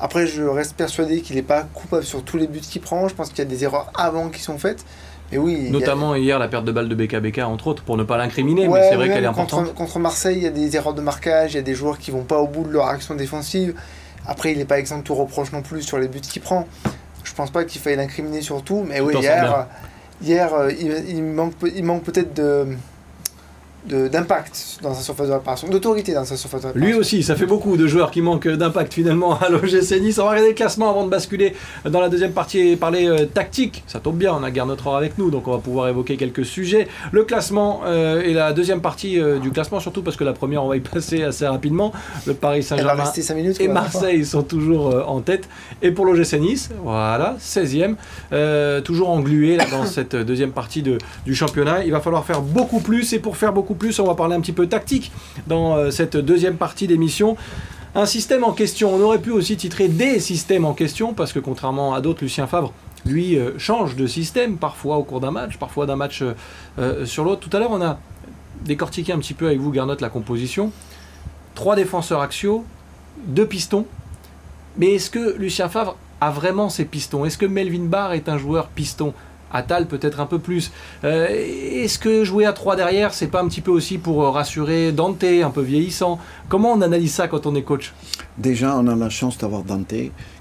Après, 0.01 0.25
je 0.25 0.41
reste 0.41 0.75
persuadé 0.75 1.22
qu'il 1.22 1.36
n'est 1.36 1.43
pas 1.43 1.62
coupable 1.62 2.03
sur 2.03 2.24
tous 2.24 2.38
les 2.38 2.48
buts 2.48 2.60
qu'il 2.60 2.81
prend. 2.81 3.08
Je 3.08 3.13
pense 3.13 3.29
qu'il 3.29 3.38
y 3.38 3.43
a 3.43 3.46
des 3.46 3.63
erreurs 3.63 3.91
avant 3.93 4.29
qui 4.29 4.41
sont 4.41 4.58
faites. 4.58 4.84
Mais 5.31 5.38
oui, 5.38 5.70
Notamment 5.70 6.15
hier, 6.15 6.39
la 6.39 6.48
perte 6.48 6.65
de 6.65 6.72
balle 6.72 6.89
de 6.89 6.96
BKBK, 6.96 7.39
entre 7.39 7.67
autres, 7.67 7.84
pour 7.84 7.96
ne 7.96 8.03
pas 8.03 8.17
l'incriminer, 8.17 8.67
mais 8.67 8.89
c'est 8.89 8.96
vrai 8.96 9.10
qu'elle 9.10 9.24
est 9.24 9.27
importante. 9.27 9.74
Contre, 9.75 10.00
Marseille, 10.00 10.38
il 10.38 10.43
y 10.43 10.48
a 10.48 10.51
des 10.51 10.75
erreurs 10.75 10.96
de 10.96 11.01
marquage, 11.01 11.53
il 11.53 11.58
y 11.58 11.60
a 11.60 11.63
des 11.63 11.75
joueurs 11.75 12.00
qui 12.00 12.12
vont 12.12 12.24
pas 12.24 12.39
au 12.39 12.48
bout 12.48 12.63
de 12.63 12.72
leur 12.72 12.88
action 12.88 13.15
défensive. 13.15 13.75
Après, 14.25 14.51
il 14.51 14.58
n'est 14.58 14.65
pas 14.65 14.79
exempt 14.79 14.98
de 14.98 15.03
tout 15.03 15.15
reproche 15.15 15.51
non 15.51 15.62
plus 15.62 15.84
sur 15.84 16.00
les 16.00 16.08
buts 16.08 16.20
qu'il 16.20 16.41
prend. 16.41 16.67
Je 17.24 17.34
pense 17.34 17.51
pas 17.51 17.63
qu'il 17.63 17.79
faille 17.79 17.96
l'incriminer 17.96 18.41
sur 18.41 18.63
tout, 18.63 18.84
mais 18.86 19.00
oui, 19.00 19.15
hier, 19.20 19.67
hier 20.22 20.53
euh, 20.53 20.72
il, 20.72 21.24
manque, 21.24 21.53
il 21.75 21.84
manque 21.84 22.03
peut-être 22.03 22.34
de 22.34 22.75
d'impact 23.85 24.79
dans 24.81 24.93
sa 24.93 25.01
surface 25.01 25.27
de 25.27 25.33
réparation, 25.33 25.67
d'autorité 25.67 26.13
dans 26.13 26.25
sa 26.25 26.38
surface 26.38 26.61
de 26.61 26.67
réparation. 26.67 26.88
Lui 26.88 27.00
aussi, 27.00 27.23
ça 27.23 27.35
fait 27.35 27.45
beaucoup 27.45 27.77
de 27.77 27.88
joueurs 27.88 28.11
qui 28.11 28.21
manquent 28.21 28.47
d'impact 28.47 28.93
finalement 28.93 29.39
à 29.39 29.50
l'OGC 29.50 30.00
Nice. 30.01 30.19
On 30.19 30.23
va 30.23 30.31
regarder 30.31 30.50
le 30.50 30.55
classement 30.55 30.89
avant 30.89 31.03
de 31.03 31.09
basculer 31.09 31.55
dans 31.85 32.00
la 32.00 32.09
deuxième 32.09 32.31
partie 32.31 32.59
et 32.59 32.75
parler 32.75 33.07
euh, 33.07 33.25
tactique. 33.25 33.83
Ça 33.88 34.00
tombe 34.00 34.17
bien, 34.17 34.33
on 34.33 34.43
a 34.43 34.51
notre 34.65 34.88
heure 34.88 34.95
avec 34.95 35.17
nous, 35.17 35.31
donc 35.31 35.47
on 35.47 35.51
va 35.51 35.57
pouvoir 35.57 35.88
évoquer 35.88 36.17
quelques 36.17 36.45
sujets. 36.45 36.88
Le 37.11 37.23
classement 37.23 37.81
euh, 37.85 38.21
et 38.21 38.33
la 38.33 38.53
deuxième 38.53 38.81
partie 38.81 39.19
euh, 39.19 39.39
du 39.39 39.50
classement, 39.51 39.79
surtout 39.79 40.03
parce 40.03 40.15
que 40.15 40.23
la 40.23 40.33
première, 40.33 40.63
on 40.63 40.67
va 40.67 40.77
y 40.77 40.79
passer 40.93 41.23
assez 41.23 41.47
rapidement. 41.47 41.91
Le 42.27 42.33
Paris 42.33 42.63
Saint-Germain 42.63 43.11
et 43.59 43.67
Marseille 43.67 44.25
sont 44.25 44.43
toujours 44.43 44.95
en 45.07 45.21
tête. 45.21 45.50
Et 45.81 45.91
pour 45.91 46.05
l'OGC 46.05 46.33
Nice, 46.39 46.69
voilà, 46.83 47.35
16e, 47.39 47.95
toujours 48.83 49.09
englué 49.09 49.57
dans 49.57 49.85
cette 49.85 50.15
deuxième 50.15 50.51
partie 50.51 50.83
de, 50.83 50.97
du 51.25 51.33
championnat. 51.33 51.83
Il 51.83 51.91
va 51.91 52.00
falloir 52.00 52.25
faire 52.25 52.41
beaucoup 52.41 52.79
plus 52.79 53.13
et 53.13 53.19
pour 53.19 53.38
faire 53.38 53.53
beaucoup 53.53 53.70
plus. 53.73 53.99
On 53.99 54.05
va 54.05 54.15
parler 54.15 54.35
un 54.35 54.41
petit 54.41 54.51
peu 54.51 54.67
tactique 54.67 55.11
dans 55.47 55.75
euh, 55.75 55.91
cette 55.91 56.17
deuxième 56.17 56.55
partie 56.55 56.87
d'émission. 56.87 57.37
Un 57.95 58.05
système 58.05 58.43
en 58.43 58.51
question. 58.51 58.93
On 58.93 59.01
aurait 59.01 59.19
pu 59.19 59.31
aussi 59.31 59.57
titrer 59.57 59.87
des 59.87 60.19
systèmes 60.19 60.65
en 60.65 60.73
question 60.73 61.13
parce 61.13 61.33
que 61.33 61.39
contrairement 61.39 61.93
à 61.93 62.01
d'autres, 62.01 62.23
Lucien 62.23 62.47
Favre 62.47 62.73
lui, 63.05 63.37
euh, 63.37 63.57
change 63.57 63.95
de 63.95 64.05
système 64.05 64.57
parfois 64.57 64.97
au 64.97 65.03
cours 65.03 65.19
d'un 65.19 65.31
match, 65.31 65.57
parfois 65.57 65.85
d'un 65.85 65.95
match 65.95 66.23
euh, 66.79 67.05
sur 67.05 67.23
l'autre. 67.23 67.47
Tout 67.47 67.55
à 67.55 67.59
l'heure, 67.59 67.71
on 67.71 67.81
a 67.81 67.99
décortiqué 68.63 69.11
un 69.11 69.19
petit 69.19 69.33
peu 69.33 69.47
avec 69.47 69.59
vous, 69.59 69.71
Garnotte, 69.71 70.01
la 70.01 70.09
composition. 70.09 70.71
Trois 71.55 71.75
défenseurs 71.75 72.21
axiaux, 72.21 72.63
deux 73.25 73.45
pistons. 73.45 73.85
Mais 74.77 74.93
est-ce 74.95 75.09
que 75.09 75.35
Lucien 75.37 75.67
Favre 75.67 75.97
a 76.21 76.31
vraiment 76.31 76.69
ses 76.69 76.85
pistons? 76.85 77.25
Est-ce 77.25 77.37
que 77.37 77.45
Melvin 77.45 77.85
Barr 77.85 78.13
est 78.13 78.29
un 78.29 78.37
joueur 78.37 78.67
piston? 78.67 79.13
Atal 79.53 79.88
peut-être 79.88 80.20
un 80.20 80.25
peu 80.25 80.39
plus. 80.39 80.72
Euh, 81.03 81.27
Est-ce 81.29 82.00
que 82.00 82.24
jouer 82.24 82.46
à 82.46 82.53
3 82.53 82.75
derrière, 82.75 83.13
c'est 83.13 83.27
pas 83.27 83.41
un 83.41 83.48
petit 83.48 83.62
peu 83.62 83.72
aussi 83.72 83.98
pour 83.98 84.24
euh, 84.24 84.29
rassurer 84.29 84.91
Dante, 84.91 85.24
un 85.24 85.50
peu 85.50 85.62
vieillissant? 85.62 86.20
Comment 86.50 86.74
on 86.74 86.81
analyse 86.81 87.13
ça 87.13 87.27
quand 87.27 87.46
on 87.46 87.55
est 87.55 87.63
coach? 87.63 87.93
Déjà, 88.38 88.77
on 88.77 88.88
a 88.88 88.96
la 88.96 89.10
chance 89.10 89.38
d'avoir 89.38 89.63
Dante, 89.63 89.93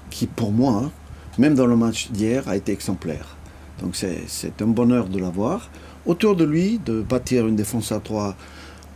qui 0.09 0.27
pour 0.27 0.51
moi, 0.51 0.91
même 1.37 1.55
dans 1.55 1.67
le 1.67 1.75
match 1.75 2.11
d'hier, 2.11 2.47
a 2.47 2.55
été 2.55 2.71
exemplaire. 2.71 3.37
Donc 3.81 3.95
c'est 3.95 4.61
un 4.61 4.67
bonheur 4.67 5.07
de 5.07 5.19
l'avoir. 5.19 5.69
Autour 6.05 6.35
de 6.35 6.43
lui, 6.43 6.79
de 6.83 7.01
bâtir 7.01 7.47
une 7.47 7.55
défense 7.55 7.91
à 7.91 7.99
3, 7.99 8.35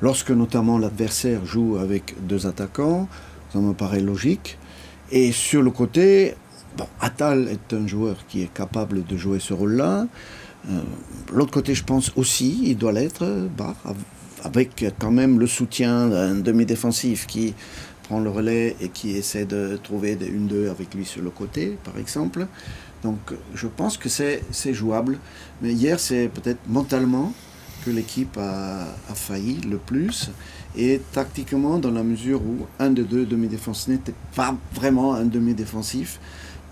lorsque 0.02 0.32
notamment 0.32 0.78
l'adversaire 0.78 1.46
joue 1.46 1.78
avec 1.78 2.16
deux 2.28 2.48
attaquants, 2.48 3.08
ça 3.52 3.60
me 3.60 3.74
paraît 3.74 4.02
logique. 4.02 4.58
Et 5.12 5.32
sur 5.32 5.62
le 5.62 5.72
côté, 5.72 6.36
bon, 6.78 6.88
Attal 7.00 7.48
est 7.48 7.74
un 7.74 7.88
joueur 7.88 8.18
qui 8.28 8.42
est 8.42 8.54
capable 8.54 9.06
de 9.06 9.18
jouer 9.18 9.40
ce 9.40 9.54
rôle-là. 9.54 10.08
Euh, 10.70 10.82
L'autre 11.34 11.52
côté, 11.52 11.76
je 11.76 11.84
pense 11.84 12.12
aussi, 12.16 12.60
il 12.64 12.78
doit 12.78 12.92
l'être, 12.92 13.26
avec 14.44 14.86
quand 15.00 15.12
même 15.12 15.40
le 15.40 15.48
soutien 15.48 16.08
d'un 16.08 16.36
demi-défensif 16.36 17.28
qui 17.28 17.54
prend 18.04 18.20
le 18.20 18.30
relais 18.30 18.76
et 18.80 18.90
qui 18.90 19.12
essaie 19.18 19.46
de 19.46 19.80
trouver 19.82 20.16
des 20.16 20.30
1-2 20.30 20.70
avec 20.70 20.94
lui 20.94 21.06
sur 21.06 21.22
le 21.24 21.32
côté, 21.32 21.78
par 21.84 21.98
exemple. 21.98 22.48
Donc 23.04 23.20
je 23.54 23.68
pense 23.68 23.98
que 23.98 24.10
c'est 24.10 24.74
jouable. 24.74 25.18
Mais 25.62 25.74
hier, 25.74 26.00
c'est 26.00 26.28
peut-être 26.28 26.60
mentalement 26.68 27.34
que 27.84 27.92
l'équipe 27.92 28.38
a, 28.38 28.84
a 29.10 29.16
failli 29.16 29.62
le 29.62 29.78
plus. 29.78 30.32
Et 30.78 31.02
tactiquement, 31.14 31.78
dans 31.80 31.92
la 31.92 32.04
mesure 32.04 32.42
où 32.42 32.66
un 32.80 32.90
des 32.90 33.04
deux 33.04 33.26
demi-défensifs 33.26 33.88
n'était 33.88 34.16
pas 34.36 34.56
vraiment 34.74 35.14
un 35.14 35.26
demi-défensif, 35.26 36.20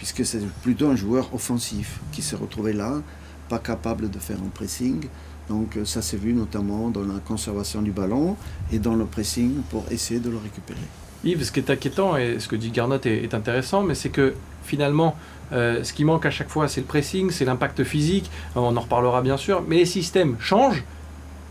puisque 0.03 0.25
c'est 0.25 0.45
plutôt 0.61 0.89
un 0.89 0.97
joueur 0.97 1.33
offensif 1.33 2.01
qui 2.11 2.21
s'est 2.21 2.35
retrouvé 2.35 2.73
là, 2.73 3.01
pas 3.47 3.57
capable 3.57 4.09
de 4.09 4.19
faire 4.19 4.35
un 4.45 4.49
pressing. 4.49 5.05
Donc 5.47 5.77
euh, 5.77 5.85
ça 5.85 6.01
s'est 6.01 6.17
vu 6.17 6.33
notamment 6.33 6.89
dans 6.89 7.03
la 7.03 7.19
conservation 7.25 7.81
du 7.81 7.91
ballon 7.91 8.35
et 8.73 8.79
dans 8.79 8.95
le 8.95 9.05
pressing 9.05 9.61
pour 9.69 9.85
essayer 9.91 10.19
de 10.19 10.29
le 10.29 10.35
récupérer. 10.35 10.81
Yves, 11.23 11.45
ce 11.45 11.53
qui 11.53 11.61
est 11.61 11.69
inquiétant, 11.69 12.17
et 12.17 12.37
ce 12.41 12.49
que 12.49 12.57
dit 12.57 12.69
Garnotte 12.69 13.05
est, 13.05 13.33
intéressant, 13.33 13.81
mais 13.81 13.95
c'est 13.95 14.09
que 14.09 14.33
finalement, 14.65 15.15
euh, 15.53 15.85
ce 15.85 15.93
qui 15.93 16.03
manque 16.03 16.25
à 16.25 16.31
chaque 16.31 16.49
fois, 16.49 16.67
c'est 16.67 16.81
le 16.81 16.87
pressing, 16.87 17.31
c'est 17.31 17.45
l'impact 17.45 17.85
physique, 17.85 18.29
on 18.57 18.75
en 18.75 18.81
reparlera 18.81 19.21
bien 19.21 19.37
sûr, 19.37 19.63
mais 19.65 19.77
les 19.77 19.85
systèmes 19.85 20.35
changent. 20.37 20.83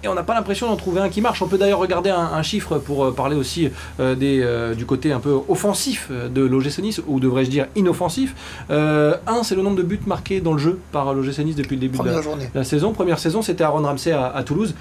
Et 0.04 0.09
on 0.09 0.14
n'a 0.14 0.25
pas 0.25 0.35
l'impression 0.35 0.66
d'en 0.66 0.75
trouver 0.76 1.00
un 1.00 1.09
qui 1.09 1.21
marche. 1.21 1.42
On 1.42 1.47
peut 1.47 1.59
d'ailleurs 1.59 1.78
regarder 1.78 2.11
un, 2.11 2.18
un 2.18 2.42
chiffre 2.42 2.78
pour 2.78 3.04
euh, 3.04 3.12
parler 3.12 3.37
aussi 3.37 3.71
euh, 4.00 4.14
des, 4.16 4.40
euh, 4.42 4.75
du 4.75 4.85
côté 4.85 5.12
un 5.12 5.21
peu 5.21 5.38
offensif 5.49 6.11
de 6.11 6.42
l'OGC 6.42 6.78
Nice, 6.80 7.00
ou 7.06 7.21
devrais-je 7.21 7.50
dire 7.50 7.66
inoffensif. 7.76 8.35
Euh, 8.71 9.16
un, 9.28 9.44
c'est 9.44 9.54
le 9.54 9.62
nombre 9.62 9.76
de 9.76 9.82
buts 9.85 10.00
marqués 10.06 10.40
dans 10.40 10.52
le 10.54 10.59
jeu 10.59 10.80
par 10.90 11.14
l'OGC 11.14 11.38
Nice 11.44 11.54
depuis 11.56 11.76
le 11.76 11.80
début 11.82 11.99
de 11.99 12.02
la, 12.02 12.11
Première 12.11 12.23
journée. 12.25 12.50
la 12.52 12.64
saison. 12.64 12.92
Première 12.92 13.18
saison, 13.21 13.42
c'était 13.42 13.62
Aaron 13.62 13.82
Ramsey 13.82 14.11
à, 14.12 14.26
à 14.26 14.42
Toulouse. 14.42 14.75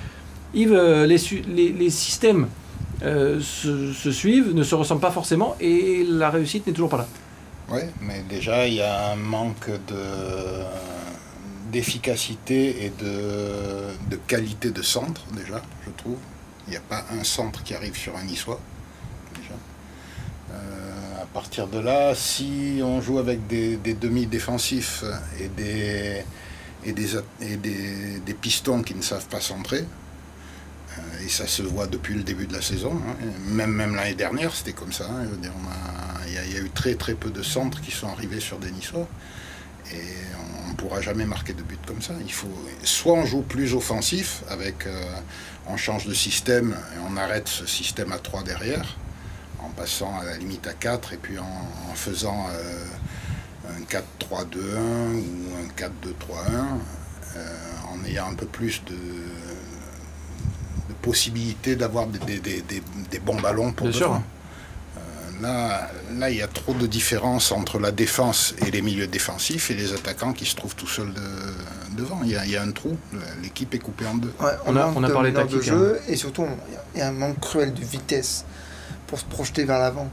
Yves, 0.56 0.74
les, 1.08 1.18
su- 1.20 1.44
les, 1.48 1.70
les 1.72 1.90
systèmes 1.92 2.48
se, 3.04 3.94
se 3.94 4.12
suivent, 4.12 4.54
ne 4.56 4.64
se 4.64 4.76
ressemblent 4.76 5.02
pas 5.02 5.12
forcément, 5.12 5.56
et 5.62 6.06
la 6.10 6.30
réussite 6.30 6.66
n'est 6.68 6.74
toujours 6.74 6.90
pas 6.90 6.98
là. 6.98 7.08
Oui, 7.72 7.82
mais 8.02 8.24
déjà, 8.30 8.68
il 8.68 8.74
y 8.74 8.82
a 8.82 9.12
un 9.12 9.16
manque 9.16 9.70
de 9.88 9.96
d'efficacité 11.72 12.86
et 12.86 12.90
de, 12.90 14.16
qualité 14.28 14.72
de 14.72 14.82
centre, 14.82 15.22
déjà, 15.36 15.62
je 15.86 15.92
trouve. 15.92 16.18
Il 16.68 16.72
n'y 16.72 16.78
a 16.78 16.82
pas 16.82 17.06
un 17.12 17.24
centre 17.24 17.64
qui 17.64 17.74
arrive 17.74 17.98
sur 17.98 18.16
un 18.16 18.24
niçois, 18.24 18.60
déjà. 19.36 19.56
Euh, 20.52 21.24
à 21.24 21.26
partir 21.26 21.68
de 21.68 21.80
là, 21.80 22.14
si 22.14 22.82
on 22.84 23.02
joue 23.02 23.20
avec 23.20 23.48
des, 23.48 23.78
demi-défensifs 23.78 25.04
et 25.40 25.48
des, 25.48 26.24
pistons 28.42 28.84
qui 28.84 28.96
ne 28.96 29.02
savent 29.02 29.28
pas 29.28 29.42
centrer, 29.42 29.84
euh, 30.98 31.26
et 31.26 31.30
ça 31.30 31.48
se 31.48 31.62
voit 31.62 31.88
depuis 31.88 32.16
le 32.16 32.24
début 32.24 32.48
de 32.48 32.54
la 32.54 32.62
saison. 32.62 33.00
hein. 33.08 33.16
Même, 33.48 33.96
l'année 33.96 34.14
dernière, 34.14 34.54
c'était 34.54 34.74
comme 34.74 34.92
ça. 34.92 35.06
hein. 35.10 35.26
Il 36.28 36.34
y 36.54 36.58
a 36.58 36.60
eu 36.60 36.70
très 36.70 36.96
très 36.96 37.14
peu 37.16 37.30
de 37.30 37.42
centres 37.42 37.82
qui 37.82 37.92
sont 37.92 38.08
arrivés 38.10 38.40
sur 38.40 38.60
des 38.60 38.72
Niçois. 38.72 39.08
Et 39.94 40.04
on 40.66 40.70
ne 40.72 40.76
pourra 40.76 41.02
jamais 41.02 41.26
marquer 41.26 41.54
de 41.54 41.64
but 41.64 41.80
comme 41.86 42.02
ça. 42.02 42.14
Il 42.26 42.32
faut, 42.32 42.48
soit 42.84 43.14
on 43.14 43.26
joue 43.26 43.42
plus 43.42 43.74
offensif, 43.74 44.44
avec, 44.50 44.88
euh, 44.88 45.02
on 45.68 45.78
change 45.78 46.06
de 46.06 46.14
système 46.14 46.72
et 46.96 47.00
on 47.10 47.18
arrête 47.18 47.48
ce 47.48 47.66
système 47.66 48.12
à 48.12 48.18
3 48.20 48.44
derrière, 48.44 48.98
en 49.60 49.70
passant 49.70 50.18
à 50.20 50.24
la 50.26 50.38
limite 50.38 50.66
à 50.68 50.74
4 50.74 51.14
et 51.14 51.18
puis 51.18 51.38
en, 51.40 51.44
en 51.92 51.94
faisant 51.96 52.48
euh, 52.52 52.86
un 53.70 53.82
4-3-2-1 53.84 55.16
ou 55.16 55.56
un 55.58 55.68
4-2-3-1, 55.78 55.90
euh, 57.38 57.58
en 57.94 58.06
ayant 58.06 58.28
un 58.30 58.34
peu 58.36 58.46
plus 58.48 58.82
de, 58.86 58.94
de 60.90 60.94
possibilités 61.02 61.76
d'avoir 61.76 62.08
des, 62.08 62.20
des- 62.20 62.40
des- 62.40 62.62
des- 62.62 62.84
des 63.10 63.20
bons 63.20 63.40
ballons 63.40 63.72
pour 63.72 63.88
Bien 63.88 63.98
sûr. 63.98 64.22
Là, 65.42 65.90
là, 66.18 66.30
il 66.30 66.38
y 66.38 66.42
a 66.42 66.48
trop 66.48 66.74
de 66.74 66.86
différence 66.86 67.52
entre 67.52 67.80
la 67.80 67.92
défense 67.92 68.54
et 68.66 68.70
les 68.72 68.82
milieux 68.82 69.08
défensifs 69.08 69.72
et 69.72 69.74
les 69.74 69.94
attaquants 69.94 70.34
qui 70.34 70.46
se 70.46 70.56
trouvent 70.56 70.76
tout 70.76 70.88
seuls 70.88 71.14
de- 71.14 71.98
devant. 71.98 72.20
Il 72.24 72.30
y, 72.32 72.36
a, 72.36 72.46
il 72.46 72.52
y 72.52 72.58
a 72.58 72.62
un 72.62 72.72
trou, 72.72 72.96
l'équipe 73.42 73.74
est 73.74 73.80
coupée 73.80 74.06
en 74.06 74.16
deux. 74.16 74.32
Ouais, 74.40 74.52
On 74.66 74.76
a- 74.76 74.86
manque 74.86 74.98
on 74.98 75.04
a 75.04 75.08
de 75.08 75.14
parlé 75.14 75.32
jeu 75.62 76.00
et 76.08 76.16
surtout 76.16 76.46
il 76.94 77.00
y 77.00 77.02
a 77.02 77.08
un 77.08 77.12
manque 77.12 77.40
cruel 77.40 77.74
de 77.74 77.82
vitesse 77.84 78.46
pour 79.08 79.20
se 79.20 79.26
projeter 79.26 79.64
vers 79.66 79.80
l'avant. 79.80 80.10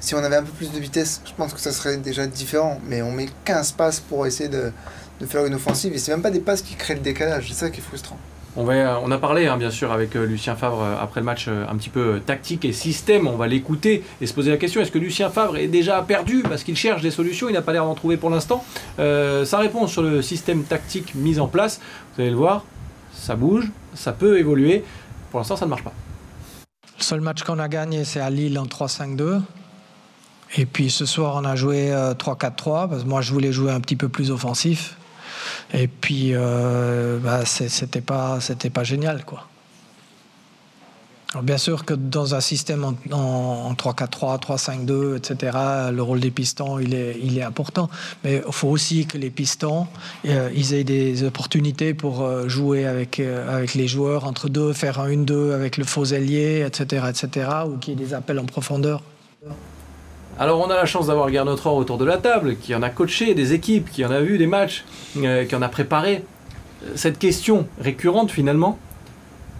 Si 0.00 0.14
on 0.14 0.18
avait 0.18 0.36
un 0.36 0.42
peu 0.42 0.52
plus 0.52 0.70
de 0.72 0.78
vitesse, 0.78 1.20
je 1.24 1.32
pense 1.32 1.54
que 1.54 1.60
ça 1.60 1.72
serait 1.72 1.96
déjà 1.96 2.26
différent. 2.26 2.78
Mais 2.86 3.00
on 3.00 3.12
met 3.12 3.28
15 3.44 3.72
passes 3.72 4.00
pour 4.00 4.26
essayer 4.26 4.48
de, 4.50 4.70
de 5.20 5.26
faire 5.26 5.46
une 5.46 5.54
offensive 5.54 5.94
et 5.94 5.98
c'est 5.98 6.10
même 6.10 6.20
pas 6.20 6.30
des 6.30 6.40
passes 6.40 6.60
qui 6.62 6.74
créent 6.74 6.94
le 6.96 7.00
décalage. 7.00 7.46
C'est 7.48 7.54
ça 7.60 7.70
qui 7.70 7.80
est 7.80 7.82
frustrant. 7.82 8.18
On, 8.56 8.68
a 8.68 9.18
parlé 9.18 9.48
hein, 9.48 9.56
bien 9.56 9.70
sûr 9.70 9.90
avec 9.90 10.14
euh, 10.14 10.26
Lucien 10.26 10.54
Favre 10.54 10.80
euh, 10.80 10.96
après 11.00 11.20
le 11.20 11.26
match 11.26 11.46
euh, 11.48 11.66
un 11.68 11.74
petit 11.76 11.88
peu 11.88 12.20
tactique 12.24 12.64
et 12.64 12.72
système. 12.72 13.26
On 13.26 13.36
va 13.36 13.48
l'écouter 13.48 14.04
et 14.20 14.26
se 14.26 14.32
poser 14.32 14.52
la 14.52 14.56
question 14.56 14.80
est-ce 14.80 14.92
que 14.92 14.98
Lucien 14.98 15.28
Favre 15.28 15.56
est 15.56 15.66
déjà 15.66 16.00
perdu? 16.02 16.42
Parce 16.42 16.62
qu'il 16.62 16.76
cherche 16.76 17.02
des 17.02 17.10
solutions 17.10 17.48
Il 17.48 17.54
n'a 17.54 17.62
pas 17.62 17.72
l'air 17.72 17.84
d'en 17.84 17.94
trouver 17.94 18.16
pour 18.16 18.30
l'instant. 18.30 18.64
Sa 18.96 19.58
réponse 19.58 19.90
sur 19.90 20.02
le 20.02 20.22
système 20.22 20.62
tactique 20.62 21.14
mis 21.16 21.40
en 21.40 21.48
place, 21.48 21.80
vous 22.14 22.22
allez 22.22 22.30
le 22.30 22.36
voir, 22.36 22.64
ça 23.12 23.34
bouge, 23.34 23.70
ça 23.94 24.12
peut 24.12 24.38
évoluer. 24.38 24.84
Pour 25.30 25.40
l'instant, 25.40 25.56
ça 25.56 25.64
ne 25.64 25.70
marche 25.70 25.84
pas. 25.84 25.92
Le 26.96 27.02
seul 27.02 27.20
match 27.20 27.42
qu'on 27.42 27.58
a 27.58 27.68
gagné, 27.68 28.04
c'est 28.04 28.20
à 28.20 28.30
Lille 28.30 28.56
en 28.58 28.66
3-5-2. 28.66 29.40
Et 30.56 30.66
puis 30.66 30.90
ce 30.90 31.06
soir, 31.06 31.34
on 31.36 31.44
a 31.44 31.56
joué 31.56 31.92
euh, 31.92 32.14
3-4-3, 32.14 32.88
parce 32.88 33.02
que 33.02 33.08
moi, 33.08 33.20
je 33.20 33.32
voulais 33.32 33.52
jouer 33.52 33.72
un 33.72 33.80
petit 33.80 33.96
peu 33.96 34.08
plus 34.08 34.30
offensif. 34.30 34.96
Et 35.72 35.88
puis, 35.88 36.30
euh, 36.34 37.18
bah, 37.18 37.44
c'était 37.44 38.00
pas, 38.00 38.40
c'était 38.40 38.70
pas 38.70 38.84
génial, 38.84 39.24
quoi. 39.24 39.46
Alors, 41.32 41.42
bien 41.42 41.58
sûr 41.58 41.84
que 41.84 41.94
dans 41.94 42.36
un 42.36 42.40
système 42.40 42.84
en, 42.84 42.94
en- 43.10 43.70
en 43.70 43.74
3-4-3, 43.74 44.38
3-5-2, 44.38 45.16
etc., 45.16 45.58
le 45.92 46.00
rôle 46.00 46.20
des 46.20 46.30
pistons, 46.30 46.78
il 46.78 46.94
est, 46.94 47.18
il 47.20 47.36
est 47.38 47.42
important. 47.42 47.90
Mais 48.22 48.40
il 48.46 48.52
faut 48.52 48.68
aussi 48.68 49.06
que 49.06 49.18
les 49.18 49.30
pistons, 49.30 49.88
euh, 50.26 50.48
ils 50.54 50.74
aient 50.74 50.84
des 50.84 51.24
opportunités 51.24 51.92
pour 51.92 52.22
euh, 52.22 52.48
jouer 52.48 52.86
avec, 52.86 53.18
euh, 53.18 53.52
avec 53.56 53.74
les 53.74 53.88
joueurs 53.88 54.26
entre 54.26 54.48
deux, 54.48 54.72
faire 54.72 55.00
un 55.00 55.08
1-2 55.08 55.52
avec 55.52 55.76
le 55.76 55.82
faux 55.84 56.04
ailier, 56.04 56.64
etc., 56.64 57.06
etc., 57.08 57.48
ou 57.66 57.78
qu'il 57.78 57.98
y 57.98 58.02
ait 58.02 58.06
des 58.06 58.14
appels 58.14 58.38
en 58.38 58.44
profondeur. 58.46 59.02
Alors 60.38 60.60
on 60.60 60.68
a 60.70 60.74
la 60.74 60.86
chance 60.86 61.06
d'avoir 61.06 61.28
Gernot 61.28 61.56
Rohr 61.56 61.76
autour 61.76 61.96
de 61.98 62.04
la 62.04 62.18
table, 62.18 62.56
qui 62.56 62.74
en 62.74 62.82
a 62.82 62.90
coaché 62.90 63.34
des 63.34 63.52
équipes, 63.52 63.90
qui 63.90 64.04
en 64.04 64.10
a 64.10 64.20
vu 64.20 64.36
des 64.36 64.46
matchs, 64.48 64.84
euh, 65.18 65.44
qui 65.44 65.54
en 65.54 65.62
a 65.62 65.68
préparé. 65.68 66.24
Euh, 66.84 66.92
Cette 66.96 67.18
question 67.18 67.66
récurrente 67.80 68.30
finalement, 68.32 68.78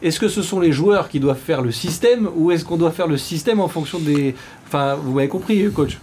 est-ce 0.03 0.18
que 0.18 0.29
ce 0.29 0.42
sont 0.42 0.61
les 0.61 0.72
joueurs 0.72 1.09
qui 1.09 1.20
doivent 1.20 1.38
faire 1.38 1.62
le 1.62 1.70
système 1.70 2.29
ou 2.35 2.50
est-ce 2.50 2.64
qu'on 2.64 2.77
doit 2.77 2.90
faire 2.90 3.07
le 3.07 3.16
système 3.16 3.61
en 3.61 3.68
fonction 3.68 3.98
des... 3.98 4.35
Enfin, 4.66 4.96
vous 4.96 5.12
m'avez 5.12 5.29
compris, 5.29 5.64
coach. 5.72 5.98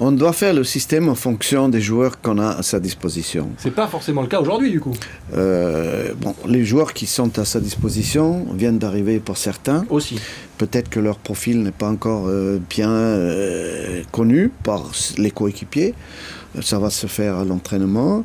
On 0.00 0.12
doit 0.12 0.32
faire 0.32 0.54
le 0.54 0.64
système 0.64 1.08
en 1.08 1.14
fonction 1.14 1.68
des 1.68 1.80
joueurs 1.80 2.20
qu'on 2.20 2.38
a 2.38 2.50
à 2.50 2.62
sa 2.62 2.80
disposition. 2.80 3.50
C'est 3.58 3.70
pas 3.70 3.86
forcément 3.86 4.22
le 4.22 4.28
cas 4.28 4.40
aujourd'hui 4.40 4.70
du 4.70 4.80
coup. 4.80 4.94
Euh, 5.36 6.12
bon, 6.16 6.34
les 6.46 6.64
joueurs 6.64 6.92
qui 6.92 7.06
sont 7.06 7.38
à 7.38 7.44
sa 7.44 7.60
disposition 7.60 8.46
viennent 8.54 8.78
d'arriver 8.78 9.20
pour 9.20 9.36
certains. 9.36 9.84
Aussi. 9.90 10.20
Peut-être 10.58 10.88
que 10.88 11.00
leur 11.00 11.18
profil 11.18 11.62
n'est 11.62 11.72
pas 11.72 11.88
encore 11.88 12.26
euh, 12.28 12.58
bien 12.70 12.90
euh, 12.90 14.02
connu 14.12 14.50
par 14.62 14.90
les 15.18 15.30
coéquipiers. 15.30 15.94
Ça 16.62 16.78
va 16.78 16.90
se 16.90 17.08
faire 17.08 17.38
à 17.38 17.44
l'entraînement. 17.44 18.24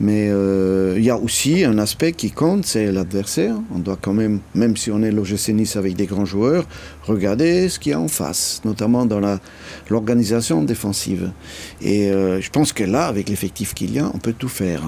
Mais 0.00 0.28
euh, 0.30 0.94
il 0.96 1.04
y 1.04 1.10
a 1.10 1.16
aussi 1.16 1.64
un 1.64 1.76
aspect 1.78 2.12
qui 2.12 2.30
compte, 2.30 2.64
c'est 2.64 2.92
l'adversaire. 2.92 3.54
On 3.74 3.80
doit 3.80 3.98
quand 4.00 4.12
même, 4.12 4.40
même 4.54 4.76
si 4.76 4.90
on 4.92 5.02
est 5.02 5.10
l'OGC 5.10 5.48
Nice 5.48 5.76
avec 5.76 5.96
des 5.96 6.06
grands 6.06 6.24
joueurs, 6.24 6.66
regarder 7.02 7.68
ce 7.68 7.80
qu'il 7.80 7.92
y 7.92 7.94
a 7.94 8.00
en 8.00 8.08
face, 8.08 8.60
notamment 8.64 9.06
dans 9.06 9.20
l'organisation 9.90 10.62
défensive. 10.62 11.32
Et 11.82 12.10
euh, 12.10 12.40
je 12.40 12.50
pense 12.50 12.72
que 12.72 12.84
là, 12.84 13.06
avec 13.06 13.28
l'effectif 13.28 13.74
qu'il 13.74 13.92
y 13.92 13.98
a, 13.98 14.08
on 14.14 14.18
peut 14.18 14.34
tout 14.38 14.48
faire. 14.48 14.82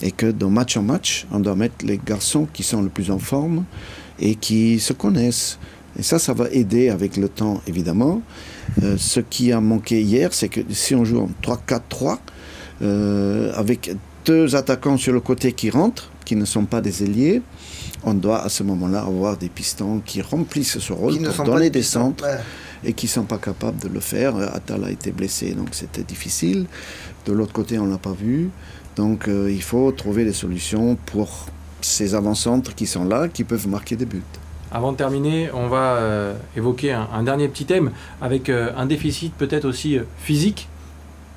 Et 0.00 0.12
que 0.12 0.30
dans 0.30 0.50
match 0.50 0.76
en 0.76 0.82
match, 0.82 1.26
on 1.32 1.40
doit 1.40 1.56
mettre 1.56 1.84
les 1.84 1.98
garçons 2.04 2.46
qui 2.52 2.62
sont 2.62 2.82
le 2.82 2.88
plus 2.88 3.10
en 3.10 3.18
forme 3.18 3.64
et 4.20 4.36
qui 4.36 4.78
se 4.78 4.92
connaissent. 4.92 5.58
Et 5.98 6.02
ça, 6.02 6.18
ça 6.18 6.34
va 6.34 6.48
aider 6.50 6.90
avec 6.90 7.16
le 7.16 7.28
temps, 7.28 7.62
évidemment. 7.66 8.22
Euh, 8.82 8.96
ce 8.96 9.18
qui 9.18 9.50
a 9.52 9.60
manqué 9.60 10.02
hier, 10.02 10.32
c'est 10.32 10.48
que 10.48 10.60
si 10.70 10.94
on 10.94 11.04
joue 11.04 11.20
en 11.20 11.30
3-4-3, 11.42 12.18
avec 13.54 13.90
deux 14.26 14.56
attaquants 14.56 14.98
sur 14.98 15.12
le 15.12 15.20
côté 15.20 15.52
qui 15.52 15.70
rentrent, 15.70 16.10
qui 16.24 16.34
ne 16.36 16.44
sont 16.44 16.64
pas 16.64 16.80
des 16.80 17.04
ailiers, 17.04 17.40
on 18.02 18.12
doit 18.12 18.42
à 18.42 18.48
ce 18.48 18.64
moment-là 18.64 19.00
avoir 19.00 19.36
des 19.36 19.48
pistons 19.48 20.02
qui 20.04 20.20
remplissent 20.20 20.78
ce 20.78 20.92
rôle 20.92 21.18
pour 21.22 21.44
donner 21.44 21.70
des 21.70 21.82
centres 21.82 22.26
et 22.84 22.92
qui 22.92 23.06
ne 23.06 23.10
sont 23.10 23.24
pas 23.24 23.38
capables 23.38 23.78
de 23.78 23.88
le 23.88 24.00
faire. 24.00 24.36
Attal 24.36 24.84
a 24.84 24.90
été 24.90 25.12
blessé, 25.12 25.52
donc 25.52 25.68
c'était 25.72 26.02
difficile. 26.02 26.66
De 27.24 27.32
l'autre 27.32 27.52
côté, 27.52 27.78
on 27.78 27.86
ne 27.86 27.92
l'a 27.92 27.98
pas 27.98 28.12
vu. 28.12 28.50
Donc 28.96 29.28
euh, 29.28 29.50
il 29.50 29.62
faut 29.62 29.92
trouver 29.92 30.24
des 30.24 30.32
solutions 30.32 30.96
pour 31.06 31.46
ces 31.80 32.14
avant-centres 32.14 32.74
qui 32.74 32.86
sont 32.86 33.04
là, 33.04 33.28
qui 33.28 33.44
peuvent 33.44 33.68
marquer 33.68 33.94
des 33.94 34.06
buts. 34.06 34.22
Avant 34.72 34.90
de 34.90 34.96
terminer, 34.96 35.50
on 35.54 35.68
va 35.68 35.94
euh, 35.96 36.34
évoquer 36.56 36.92
un, 36.92 37.22
dernier 37.22 37.48
petit 37.48 37.66
thème 37.66 37.92
avec 38.20 38.48
euh, 38.48 38.72
un 38.76 38.86
déficit 38.86 39.32
peut-être 39.34 39.64
aussi 39.64 39.98
physique 40.18 40.68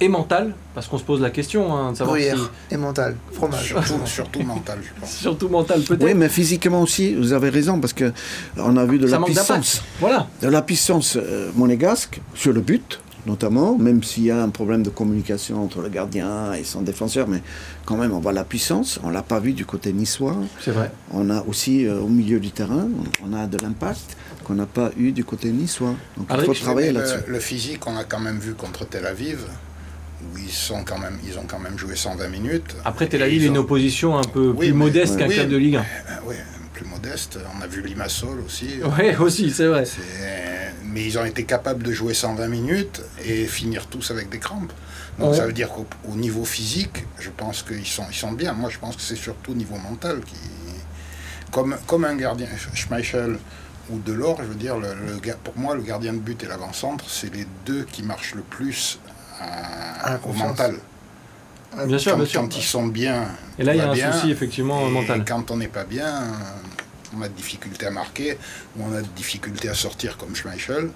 et 0.01 0.07
mental, 0.07 0.53
parce 0.73 0.87
qu'on 0.87 0.97
se 0.97 1.03
pose 1.03 1.21
la 1.21 1.29
question 1.29 1.75
hein, 1.75 1.91
de 1.91 1.97
savoir 1.97 2.17
si... 2.17 2.27
et 2.71 2.77
mental, 2.77 3.15
fromage. 3.33 3.75
Surtout, 4.05 4.43
mental, 4.43 4.79
je 4.81 4.99
pense. 4.99 5.11
Surtout 5.11 5.49
mental, 5.49 5.81
peut-être. 5.81 6.03
Oui, 6.03 6.13
mais 6.13 6.29
physiquement 6.29 6.81
aussi, 6.81 7.15
vous 7.15 7.33
avez 7.33 7.49
raison, 7.49 7.79
parce 7.79 7.93
que 7.93 8.13
on 8.57 8.77
a 8.77 8.85
vu 8.85 8.97
de 8.97 9.07
la 9.07 9.19
puissance. 9.19 9.83
Voilà. 9.99 10.27
De 10.41 10.47
la 10.47 10.61
puissance 10.61 11.17
euh, 11.17 11.51
monégasque 11.55 12.21
sur 12.33 12.53
le 12.53 12.61
but, 12.61 12.99
notamment, 13.25 13.77
même 13.77 14.01
s'il 14.01 14.23
y 14.23 14.31
a 14.31 14.41
un 14.41 14.49
problème 14.49 14.83
de 14.83 14.89
communication 14.89 15.63
entre 15.63 15.81
le 15.81 15.89
gardien 15.89 16.53
et 16.53 16.63
son 16.63 16.81
défenseur, 16.81 17.27
mais 17.27 17.41
quand 17.85 17.97
même, 17.97 18.13
on 18.13 18.19
voit 18.19 18.31
la 18.33 18.45
puissance. 18.45 18.99
On 19.03 19.09
l'a 19.09 19.21
pas 19.21 19.39
vu 19.39 19.51
du 19.51 19.65
côté 19.65 19.91
niçois. 19.91 20.37
C'est 20.61 20.71
vrai. 20.71 20.91
On 21.11 21.29
a 21.29 21.43
aussi 21.43 21.85
euh, 21.85 21.99
au 21.99 22.07
milieu 22.07 22.39
du 22.39 22.51
terrain, 22.51 22.87
on 23.27 23.33
a 23.33 23.47
de 23.47 23.57
l'impact 23.57 24.15
qu'on 24.45 24.53
n'a 24.55 24.65
pas 24.65 24.91
eu 24.97 25.11
du 25.11 25.25
côté 25.25 25.51
niçois. 25.51 25.93
Donc 26.17 26.27
il 26.33 26.45
faut 26.45 26.53
travailler 26.53 26.93
là-dessus. 26.93 27.17
Le, 27.27 27.33
le 27.33 27.39
physique, 27.39 27.85
on 27.85 27.97
a 27.97 28.05
quand 28.05 28.19
même 28.19 28.39
vu 28.39 28.53
contre 28.53 28.87
Tel 28.87 29.05
Aviv 29.05 29.39
où 30.21 30.37
ils, 30.37 30.51
sont 30.51 30.83
quand 30.83 30.97
même, 30.97 31.17
ils 31.25 31.37
ont 31.37 31.45
quand 31.47 31.59
même 31.59 31.77
joué 31.77 31.95
120 31.95 32.27
minutes. 32.27 32.75
Après, 32.85 33.07
Tel 33.07 33.23
Aviv, 33.23 33.45
une 33.45 33.57
opposition 33.57 34.17
un 34.17 34.23
peu 34.23 34.53
plus 34.53 34.73
modeste 34.73 35.17
qu'un 35.17 35.27
club 35.27 35.49
de 35.49 35.57
Ligue 35.57 35.75
1. 35.77 35.85
Oui, 36.25 36.35
plus 36.73 36.85
modeste. 36.85 37.39
On 37.57 37.61
a 37.61 37.67
vu 37.67 37.81
Limassol 37.81 38.39
aussi. 38.45 38.79
Oui, 38.97 39.15
aussi, 39.19 39.51
c'est 39.51 39.67
vrai. 39.67 39.83
Mais 40.85 41.05
ils 41.05 41.17
ont 41.19 41.25
été 41.25 41.43
capables 41.43 41.83
de 41.83 41.91
jouer 41.91 42.13
120 42.13 42.47
minutes 42.47 43.01
et 43.23 43.45
finir 43.45 43.87
tous 43.87 44.11
avec 44.11 44.29
des 44.29 44.39
crampes. 44.39 44.73
Donc 45.19 45.35
ça 45.35 45.45
veut 45.45 45.53
dire 45.53 45.69
qu'au 45.69 46.15
niveau 46.15 46.45
physique, 46.45 47.05
je 47.19 47.29
pense 47.29 47.61
qu'ils 47.63 47.85
sont, 47.85 48.05
ils 48.09 48.15
sont 48.15 48.31
bien. 48.31 48.53
Moi, 48.53 48.69
je 48.69 48.79
pense 48.79 48.95
que 48.95 49.01
c'est 49.01 49.17
surtout 49.17 49.51
au 49.51 49.55
niveau 49.55 49.75
mental 49.75 50.21
qui. 50.21 50.35
Comme, 51.51 51.77
comme 51.87 52.05
un 52.05 52.15
gardien, 52.15 52.47
Schmeichel 52.75 53.39
ou 53.89 53.97
Delors, 53.97 54.37
je 54.43 54.47
veux 54.47 54.55
dire, 54.55 54.77
le, 54.77 54.89
pour 55.43 55.57
moi, 55.57 55.73
le 55.73 55.81
gardien 55.81 56.13
de 56.13 56.19
but 56.19 56.43
et 56.43 56.45
l'avant-centre, 56.45 57.09
c'est 57.09 57.33
les 57.33 57.47
deux 57.65 57.85
qui 57.85 58.03
marchent 58.03 58.35
le 58.35 58.43
plus 58.43 58.99
au 60.25 60.33
mental. 60.33 60.75
Bien 61.85 61.97
sûr, 61.97 62.13
quand, 62.13 62.17
bien 62.17 62.25
sûr. 62.25 62.41
Quand 62.41 62.57
ils 62.57 62.63
sont 62.63 62.87
bien. 62.87 63.27
Et 63.57 63.63
là, 63.63 63.75
il 63.75 63.77
y 63.77 64.01
a 64.01 64.09
un 64.09 64.11
souci 64.13 64.31
effectivement 64.31 64.89
mental. 64.89 65.23
Quand 65.25 65.51
on 65.51 65.57
n'est 65.57 65.67
pas 65.67 65.83
bien, 65.83 66.23
on 67.17 67.21
a 67.21 67.27
de 67.27 67.33
difficultés 67.33 67.87
à 67.87 67.91
marquer, 67.91 68.37
ou 68.75 68.83
on 68.83 68.95
a 68.95 69.01
de 69.01 69.07
difficultés 69.15 69.69
à 69.69 69.73
sortir 69.73 70.17
comme 70.17 70.35
Schmeichel, 70.35 70.89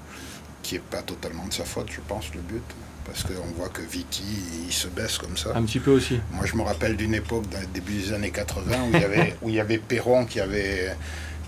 qui 0.62 0.76
n'est 0.76 0.82
pas 0.82 1.02
totalement 1.02 1.46
de 1.46 1.54
sa 1.54 1.66
faute, 1.66 1.90
je 1.92 2.02
pense, 2.08 2.34
le 2.34 2.42
but. 2.42 2.64
Parce 3.06 3.24
qu'on 3.24 3.52
voit 3.58 3.68
que 3.68 3.82
Vicky, 3.82 4.24
il 4.66 4.72
se 4.72 4.88
baisse 4.88 5.18
comme 5.18 5.36
ça. 5.36 5.52
Un 5.56 5.64
petit 5.64 5.80
peu 5.80 5.92
aussi. 5.92 6.22
Moi, 6.32 6.46
je 6.46 6.56
me 6.56 6.62
rappelle 6.62 6.96
d'une 6.96 7.14
époque, 7.14 7.44
dans 7.50 7.60
le 7.60 7.68
début 7.68 7.94
des 7.94 8.14
années 8.14 8.32
80, 8.32 8.64
où 8.86 8.96
il 8.96 9.02
y 9.02 9.04
avait, 9.04 9.36
où 9.42 9.50
il 9.50 9.56
y 9.56 9.60
avait 9.60 9.78
Perron 9.78 10.26
qui, 10.26 10.40
avait, 10.40 10.96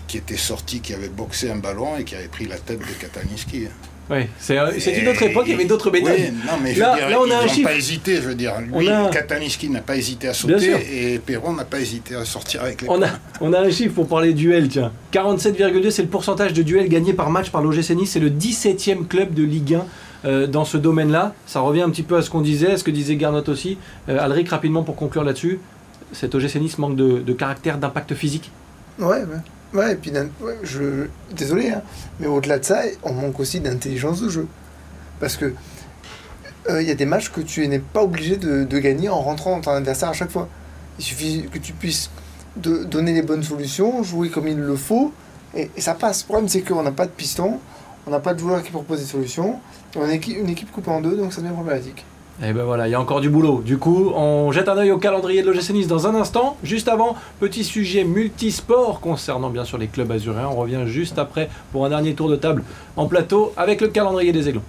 qui 0.06 0.18
était 0.18 0.36
sorti, 0.36 0.80
qui 0.80 0.92
avait 0.92 1.08
boxé 1.08 1.50
un 1.50 1.56
ballon 1.56 1.96
et 1.96 2.04
qui 2.04 2.14
avait 2.14 2.28
pris 2.28 2.46
la 2.46 2.58
tête 2.58 2.80
de 2.80 2.92
Kataniski. 3.00 3.68
Oui, 4.08 4.18
c'est 4.38 4.54
une 4.54 5.08
autre 5.08 5.22
époque, 5.22 5.44
il 5.46 5.52
y 5.52 5.54
avait 5.54 5.64
d'autres 5.64 5.90
méthodes. 5.90 6.12
Oui, 6.16 6.30
non, 6.46 6.52
mais 6.62 6.74
je 6.74 6.80
là, 6.80 6.92
veux 6.92 6.98
dire, 6.98 7.10
là, 7.10 7.16
on 7.20 7.24
a 7.24 7.46
ils 7.46 7.58
n'ont 7.58 7.64
pas 7.64 7.74
hésité, 7.74 8.16
je 8.16 8.20
veux 8.20 8.34
dire. 8.36 8.52
Lui, 8.60 8.88
a... 8.88 9.08
Kataniski 9.08 9.68
n'a 9.68 9.80
pas 9.80 9.96
hésité 9.96 10.28
à 10.28 10.34
sauter 10.34 11.14
et 11.14 11.18
Perron 11.18 11.54
n'a 11.54 11.64
pas 11.64 11.80
hésité 11.80 12.14
à 12.14 12.24
sortir 12.24 12.62
avec 12.62 12.82
les 12.82 12.88
on 12.88 13.02
a, 13.02 13.08
on 13.40 13.52
a 13.52 13.60
un 13.60 13.70
chiffre 13.70 13.94
pour 13.94 14.06
parler 14.06 14.32
duel, 14.32 14.68
tiens. 14.68 14.92
47,2, 15.12 15.90
c'est 15.90 16.02
le 16.02 16.08
pourcentage 16.08 16.52
de 16.52 16.62
duels 16.62 16.88
gagnés 16.88 17.14
par 17.14 17.30
match 17.30 17.50
par 17.50 17.62
l'OGC 17.62 17.90
Nice. 17.90 18.10
C'est 18.12 18.20
le 18.20 18.30
17e 18.30 19.08
club 19.08 19.34
de 19.34 19.42
Ligue 19.42 19.74
1 19.74 19.84
euh, 20.24 20.46
dans 20.46 20.64
ce 20.64 20.76
domaine-là. 20.76 21.34
Ça 21.46 21.58
revient 21.60 21.82
un 21.82 21.90
petit 21.90 22.04
peu 22.04 22.16
à 22.16 22.22
ce 22.22 22.30
qu'on 22.30 22.42
disait, 22.42 22.72
à 22.72 22.76
ce 22.76 22.84
que 22.84 22.92
disait 22.92 23.16
Garnot 23.16 23.48
aussi. 23.48 23.76
Euh, 24.08 24.20
Alric, 24.20 24.48
rapidement 24.48 24.84
pour 24.84 24.94
conclure 24.94 25.24
là-dessus, 25.24 25.58
cet 26.12 26.32
OGC 26.34 26.56
Nice 26.56 26.78
manque 26.78 26.94
de, 26.94 27.18
de 27.18 27.32
caractère, 27.32 27.78
d'impact 27.78 28.14
physique? 28.14 28.52
Ouais, 29.00 29.06
ouais. 29.06 29.40
Ouais, 29.76 29.92
et 29.92 29.96
puis, 29.96 30.10
je, 30.62 31.06
désolé, 31.32 31.68
hein, 31.68 31.82
mais 32.18 32.26
au-delà 32.26 32.58
de 32.58 32.64
ça, 32.64 32.80
on 33.02 33.12
manque 33.12 33.38
aussi 33.38 33.60
d'intelligence 33.60 34.22
de 34.22 34.30
jeu. 34.30 34.48
Parce 35.20 35.36
que 35.36 35.52
euh, 36.70 36.80
il 36.80 36.88
y 36.88 36.90
a 36.90 36.94
des 36.94 37.04
matchs 37.04 37.30
que 37.30 37.42
tu 37.42 37.68
n'es 37.68 37.78
pas 37.78 38.02
obligé 38.02 38.38
de, 38.38 38.78
gagner 38.78 39.10
en 39.10 39.20
rentrant 39.20 39.56
dans 39.56 39.60
ton 39.60 39.70
adversaire 39.72 40.08
à 40.08 40.14
chaque 40.14 40.30
fois. 40.30 40.48
Il 40.98 41.04
suffit 41.04 41.46
que 41.52 41.58
tu 41.58 41.74
puisses 41.74 42.10
de 42.56 42.84
donner 42.84 43.12
les 43.12 43.20
bonnes 43.20 43.42
solutions, 43.42 44.02
jouer 44.02 44.30
comme 44.30 44.48
il 44.48 44.58
le 44.58 44.76
faut, 44.76 45.12
et, 45.54 45.70
ça 45.76 45.92
passe. 45.92 46.22
Le 46.22 46.28
problème, 46.28 46.48
c'est 46.48 46.62
qu'on 46.62 46.82
n'a 46.82 46.92
pas 46.92 47.04
de 47.04 47.10
piston, 47.10 47.60
on 48.06 48.10
n'a 48.10 48.20
pas 48.20 48.32
de 48.32 48.38
joueurs 48.38 48.62
qui 48.62 48.70
proposent 48.70 49.00
des 49.00 49.06
solutions, 49.06 49.60
on 49.94 50.08
est 50.08 50.26
une 50.26 50.48
équipe 50.48 50.72
coupée 50.72 50.90
en 50.90 51.02
deux, 51.02 51.18
donc 51.18 51.34
ça 51.34 51.42
devient 51.42 51.52
problématique. 51.52 52.02
Et 52.42 52.48
eh 52.50 52.52
ben 52.52 52.64
voilà, 52.64 52.86
il 52.86 52.90
y 52.90 52.94
a 52.94 53.00
encore 53.00 53.22
du 53.22 53.30
boulot. 53.30 53.62
Du 53.64 53.78
coup, 53.78 54.12
on 54.14 54.52
jette 54.52 54.68
un 54.68 54.76
œil 54.76 54.90
au 54.90 54.98
calendrier 54.98 55.40
de 55.40 55.50
l'OGC 55.50 55.70
Nice 55.70 55.86
dans 55.86 56.06
un 56.06 56.14
instant. 56.14 56.58
Juste 56.62 56.86
avant, 56.86 57.16
petit 57.40 57.64
sujet 57.64 58.04
multisport 58.04 59.00
concernant 59.00 59.48
bien 59.48 59.64
sûr 59.64 59.78
les 59.78 59.86
clubs 59.86 60.12
azuréens. 60.12 60.50
On 60.52 60.56
revient 60.56 60.82
juste 60.84 61.18
après 61.18 61.48
pour 61.72 61.86
un 61.86 61.88
dernier 61.88 62.12
tour 62.12 62.28
de 62.28 62.36
table 62.36 62.62
en 62.98 63.06
plateau 63.06 63.54
avec 63.56 63.80
le 63.80 63.88
calendrier 63.88 64.32
des 64.32 64.50
Aiglons. 64.50 64.60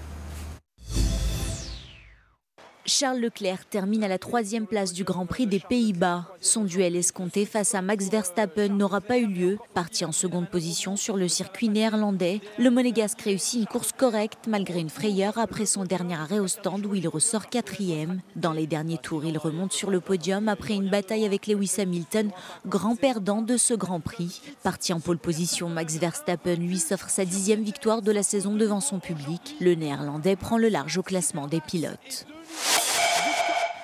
Charles 2.89 3.19
Leclerc 3.19 3.65
termine 3.65 4.05
à 4.05 4.07
la 4.07 4.17
troisième 4.17 4.65
place 4.65 4.93
du 4.93 5.03
Grand 5.03 5.25
Prix 5.25 5.45
des 5.45 5.59
Pays-Bas. 5.59 6.25
Son 6.39 6.63
duel 6.63 6.95
escompté 6.95 7.45
face 7.45 7.75
à 7.75 7.81
Max 7.81 8.09
Verstappen 8.09 8.69
n'aura 8.69 9.01
pas 9.01 9.17
eu 9.17 9.27
lieu. 9.27 9.57
Parti 9.73 10.05
en 10.05 10.13
seconde 10.13 10.49
position 10.49 10.95
sur 10.95 11.17
le 11.17 11.27
circuit 11.27 11.67
néerlandais, 11.67 12.39
le 12.57 12.71
Monégasque 12.71 13.19
réussit 13.19 13.59
une 13.59 13.65
course 13.65 13.91
correcte 13.91 14.47
malgré 14.47 14.79
une 14.79 14.89
frayeur 14.89 15.37
après 15.37 15.65
son 15.65 15.83
dernier 15.83 16.15
arrêt 16.15 16.39
au 16.39 16.47
stand 16.47 16.85
où 16.85 16.95
il 16.95 17.09
ressort 17.09 17.49
quatrième. 17.49 18.21
Dans 18.37 18.53
les 18.53 18.67
derniers 18.67 18.99
tours, 18.99 19.25
il 19.25 19.37
remonte 19.37 19.73
sur 19.73 19.91
le 19.91 19.99
podium 19.99 20.47
après 20.47 20.75
une 20.75 20.89
bataille 20.89 21.25
avec 21.25 21.47
Lewis 21.47 21.75
Hamilton, 21.79 22.31
grand 22.65 22.95
perdant 22.95 23.41
de 23.41 23.57
ce 23.57 23.73
Grand 23.73 23.99
Prix. 23.99 24.39
Parti 24.63 24.93
en 24.93 25.01
pole 25.01 25.19
position, 25.19 25.67
Max 25.67 25.97
Verstappen 25.97 26.55
lui 26.55 26.79
s'offre 26.79 27.09
sa 27.09 27.25
dixième 27.25 27.63
victoire 27.63 28.01
de 28.01 28.13
la 28.13 28.23
saison 28.23 28.55
devant 28.55 28.79
son 28.79 28.99
public. 28.99 29.57
Le 29.59 29.75
néerlandais 29.75 30.37
prend 30.37 30.57
le 30.57 30.69
large 30.69 30.97
au 30.97 31.03
classement 31.03 31.47
des 31.47 31.59
pilotes. 31.59 32.25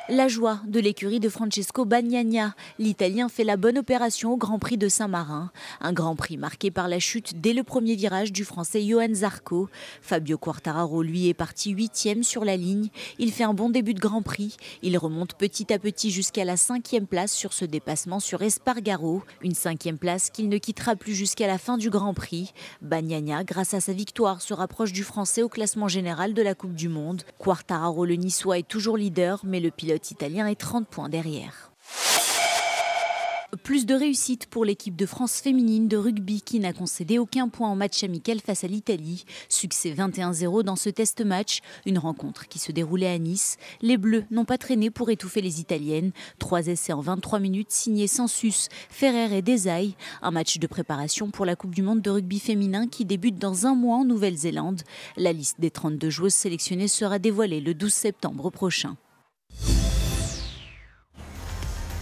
La 0.10 0.28
joie 0.28 0.60
de 0.68 0.82
l'écurie 0.82 1.22
de 1.22 1.30
Francesco 1.30 1.86
Bagnagna. 1.86 2.56
L'Italien 2.78 3.30
fait 3.30 3.46
la 3.46 3.56
bonne 3.56 3.78
opération 3.78 4.34
au 4.34 4.38
Grand 4.38 4.60
Prix 4.60 4.78
de 4.78 4.90
Saint-Marin. 4.90 5.50
Un 5.80 5.94
Grand 5.94 6.18
Prix 6.18 6.36
marqué 6.36 6.72
par 6.72 6.90
la 6.90 7.00
chute 7.00 7.40
dès 7.40 7.54
le 7.54 7.64
premier 7.64 7.96
virage 7.96 8.34
du 8.34 8.44
Français 8.44 8.86
Johan 8.86 9.14
Zarco. 9.14 9.70
Fabio 10.02 10.38
Quartararo, 10.38 11.04
lui, 11.04 11.30
est 11.30 11.34
parti 11.34 11.72
huitième 11.72 12.24
sur 12.24 12.44
la 12.44 12.58
ligne. 12.58 12.90
Il 13.18 13.32
fait 13.32 13.46
un 13.46 13.54
bon 13.54 13.70
début 13.70 13.94
de 13.94 14.02
Grand 14.02 14.22
Prix. 14.22 14.58
Il 14.82 14.98
remonte 14.98 15.36
petit 15.36 15.72
à 15.72 15.80
petit 15.80 16.12
jusqu'à 16.12 16.44
la 16.44 16.58
cinquième 16.58 17.08
place 17.08 17.32
sur 17.32 17.54
ce 17.54 17.64
dépassement 17.64 18.20
sur 18.20 18.42
Espargaro. 18.42 19.24
Une 19.42 19.56
cinquième 19.56 19.98
place 19.98 20.30
qu'il 20.30 20.50
ne 20.50 20.58
quittera 20.58 20.98
plus 20.98 21.16
jusqu'à 21.16 21.48
la 21.48 21.58
fin 21.58 21.78
du 21.78 21.90
Grand 21.90 22.14
Prix. 22.14 22.52
Bagnagna, 22.82 23.46
grâce 23.46 23.74
à 23.74 23.80
sa 23.80 23.94
victoire, 23.94 24.42
se 24.42 24.54
rapproche 24.54 24.92
du 24.92 25.04
Français 25.04 25.44
au 25.44 25.50
classement 25.50 25.88
général 25.88 26.34
de 26.34 26.42
la 26.42 26.56
Coupe 26.56 26.76
du 26.76 26.90
Monde. 26.90 27.22
Quartararo, 27.40 28.04
le 28.06 28.16
Niçois, 28.16 28.60
est 28.60 28.68
toujours 28.68 28.98
leader, 28.98 29.40
mais 29.46 29.62
le 29.62 29.72
pilote 29.72 29.93
italien 30.12 30.48
est 30.48 30.56
30 30.56 30.88
points 30.88 31.10
derrière. 31.10 31.74
Plus 33.62 33.86
de 33.86 33.94
réussite 33.94 34.48
pour 34.48 34.66
l'équipe 34.66 34.96
de 34.96 35.06
France 35.06 35.40
féminine 35.40 35.88
de 35.88 35.96
rugby 35.96 36.42
qui 36.42 36.60
n'a 36.60 36.74
concédé 36.74 37.20
aucun 37.20 37.50
point 37.50 37.70
en 37.70 37.76
match 37.76 38.04
amical 38.04 38.40
face 38.40 38.64
à 38.64 38.68
l'Italie. 38.68 39.26
Succès 39.48 39.92
21-0 39.92 40.64
dans 40.64 40.76
ce 40.76 40.90
test 40.90 41.24
match, 41.24 41.60
une 41.86 42.00
rencontre 42.00 42.48
qui 42.48 42.58
se 42.58 42.72
déroulait 42.72 43.14
à 43.14 43.18
Nice. 43.20 43.58
Les 43.82 43.98
Bleus 43.98 44.26
n'ont 44.32 44.46
pas 44.46 44.58
traîné 44.58 44.90
pour 44.90 45.12
étouffer 45.12 45.42
les 45.42 45.60
Italiennes. 45.60 46.14
Trois 46.40 46.66
essais 46.68 46.94
en 46.94 47.02
23 47.02 47.40
minutes 47.40 47.72
signés 47.72 48.08
Sensus, 48.08 48.70
Ferrer 48.90 49.38
et 49.38 49.42
Desailles. 49.44 49.96
Un 50.24 50.32
match 50.32 50.58
de 50.58 50.68
préparation 50.68 51.30
pour 51.30 51.46
la 51.46 51.56
Coupe 51.56 51.76
du 51.76 51.84
Monde 51.84 52.02
de 52.02 52.10
rugby 52.10 52.40
féminin 52.40 52.88
qui 52.88 53.06
débute 53.06 53.38
dans 53.38 53.68
un 53.68 53.76
mois 53.76 53.98
en 53.98 54.06
Nouvelle-Zélande. 54.06 54.82
La 55.16 55.32
liste 55.32 55.60
des 55.60 55.72
32 55.72 56.10
joueuses 56.10 56.34
sélectionnées 56.34 56.88
sera 56.88 57.20
dévoilée 57.20 57.62
le 57.62 57.76
12 57.76 57.94
septembre 57.94 58.50
prochain. 58.50 58.98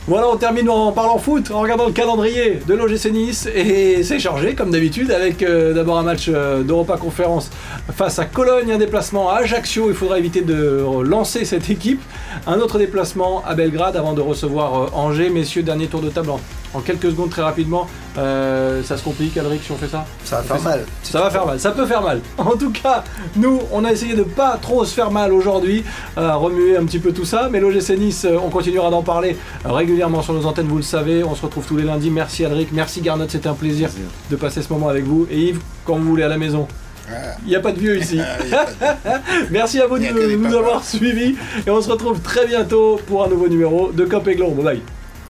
Voilà, 0.07 0.29
on 0.29 0.35
termine 0.35 0.67
en 0.67 0.91
parlant 0.91 1.19
foot, 1.19 1.51
en 1.51 1.59
regardant 1.59 1.85
le 1.85 1.91
calendrier 1.91 2.59
de 2.67 2.73
l'OGC 2.73 3.11
Nice. 3.11 3.47
Et 3.53 4.01
c'est 4.01 4.17
chargé, 4.17 4.55
comme 4.55 4.71
d'habitude, 4.71 5.11
avec 5.11 5.43
euh, 5.43 5.73
d'abord 5.73 5.99
un 5.99 6.03
match 6.03 6.25
euh, 6.27 6.63
d'Europa 6.63 6.97
Conférence 6.97 7.51
face 7.93 8.17
à 8.17 8.25
Cologne, 8.25 8.71
un 8.71 8.79
déplacement 8.79 9.29
à 9.29 9.35
Ajaccio. 9.35 9.89
Il 9.89 9.95
faudra 9.95 10.17
éviter 10.17 10.41
de 10.41 10.83
lancer 11.03 11.45
cette 11.45 11.69
équipe. 11.69 12.01
Un 12.47 12.59
autre 12.59 12.79
déplacement 12.79 13.43
à 13.45 13.53
Belgrade 13.53 13.95
avant 13.95 14.13
de 14.13 14.21
recevoir 14.21 14.75
euh, 14.75 14.87
Angers. 14.93 15.29
Messieurs, 15.29 15.61
dernier 15.61 15.85
tour 15.85 16.01
de 16.01 16.09
table 16.09 16.31
en 16.73 16.79
quelques 16.79 17.09
secondes, 17.11 17.29
très 17.29 17.41
rapidement. 17.41 17.87
Euh, 18.17 18.83
ça 18.83 18.97
se 18.97 19.03
complique, 19.03 19.37
Alric, 19.37 19.63
si 19.63 19.71
on 19.71 19.77
fait 19.77 19.87
ça 19.87 20.05
Ça 20.23 20.37
va 20.37 20.41
On 20.41 20.57
faire 20.57 20.61
mal. 20.63 20.85
Ça 21.03 21.21
va 21.21 21.29
faire 21.29 21.45
mal, 21.45 21.59
ça 21.59 21.71
peut 21.71 21.85
faire 21.85 22.01
mal. 22.01 22.19
En 22.37 22.57
tout 22.57 22.71
cas, 22.71 23.03
nous, 23.35 23.59
on 23.71 23.85
a 23.85 23.91
essayé 23.91 24.15
de 24.15 24.23
pas 24.23 24.57
trop 24.61 24.83
se 24.85 24.93
faire 24.93 25.11
mal 25.11 25.31
aujourd'hui, 25.33 25.83
à 26.17 26.35
remuer 26.35 26.75
un 26.77 26.85
petit 26.85 26.99
peu 26.99 27.11
tout 27.13 27.25
ça. 27.25 27.49
Mais 27.51 27.59
l'OGC 27.59 27.97
Nice, 27.97 28.25
euh, 28.25 28.37
on 28.43 28.49
continuera 28.49 28.89
d'en 28.89 29.01
parler 29.03 29.37
euh, 29.65 29.71
régulièrement 29.71 30.21
sur 30.21 30.33
nos 30.33 30.45
antennes, 30.45 30.67
vous 30.67 30.77
le 30.77 30.81
savez. 30.83 31.23
On 31.23 31.35
se 31.35 31.41
retrouve 31.41 31.65
tous 31.65 31.77
les 31.77 31.83
lundis. 31.83 32.09
Merci 32.09 32.43
Alric, 32.45 32.69
merci 32.73 33.01
Garnot, 33.01 33.25
c'était 33.29 33.47
un 33.49 33.53
plaisir 33.53 33.89
Plaisir. 33.89 34.09
de 34.29 34.35
passer 34.35 34.61
ce 34.61 34.71
moment 34.73 34.89
avec 34.89 35.05
vous. 35.05 35.27
Et 35.31 35.39
Yves, 35.39 35.59
quand 35.85 35.95
vous 35.95 36.03
voulez 36.07 36.23
à 36.23 36.27
la 36.27 36.37
maison. 36.37 36.67
Ah, 37.09 37.13
Il 37.43 37.49
n'y 37.49 37.55
a 37.55 37.59
pas 37.59 37.71
de 37.71 37.79
vieux 37.79 37.97
ici. 37.97 38.19
il 38.43 38.49
y 38.49 38.53
a 38.53 38.65
pas 38.65 38.71
de- 39.09 39.49
Merci 39.51 39.79
à 39.81 39.87
vous 39.87 39.97
de 39.97 40.35
nous 40.35 40.53
avoir 40.55 40.83
suivis. 40.83 41.35
Et 41.65 41.69
on 41.69 41.81
se 41.81 41.89
retrouve 41.89 42.19
très 42.21 42.45
bientôt 42.47 42.99
pour 43.07 43.23
un 43.25 43.27
nouveau 43.29 43.47
numéro 43.47 43.91
de 43.91 44.05
Cop 44.05 44.27
et 44.27 44.35
Glon. 44.35 44.51
Bye 44.51 44.63
bye. 44.65 44.81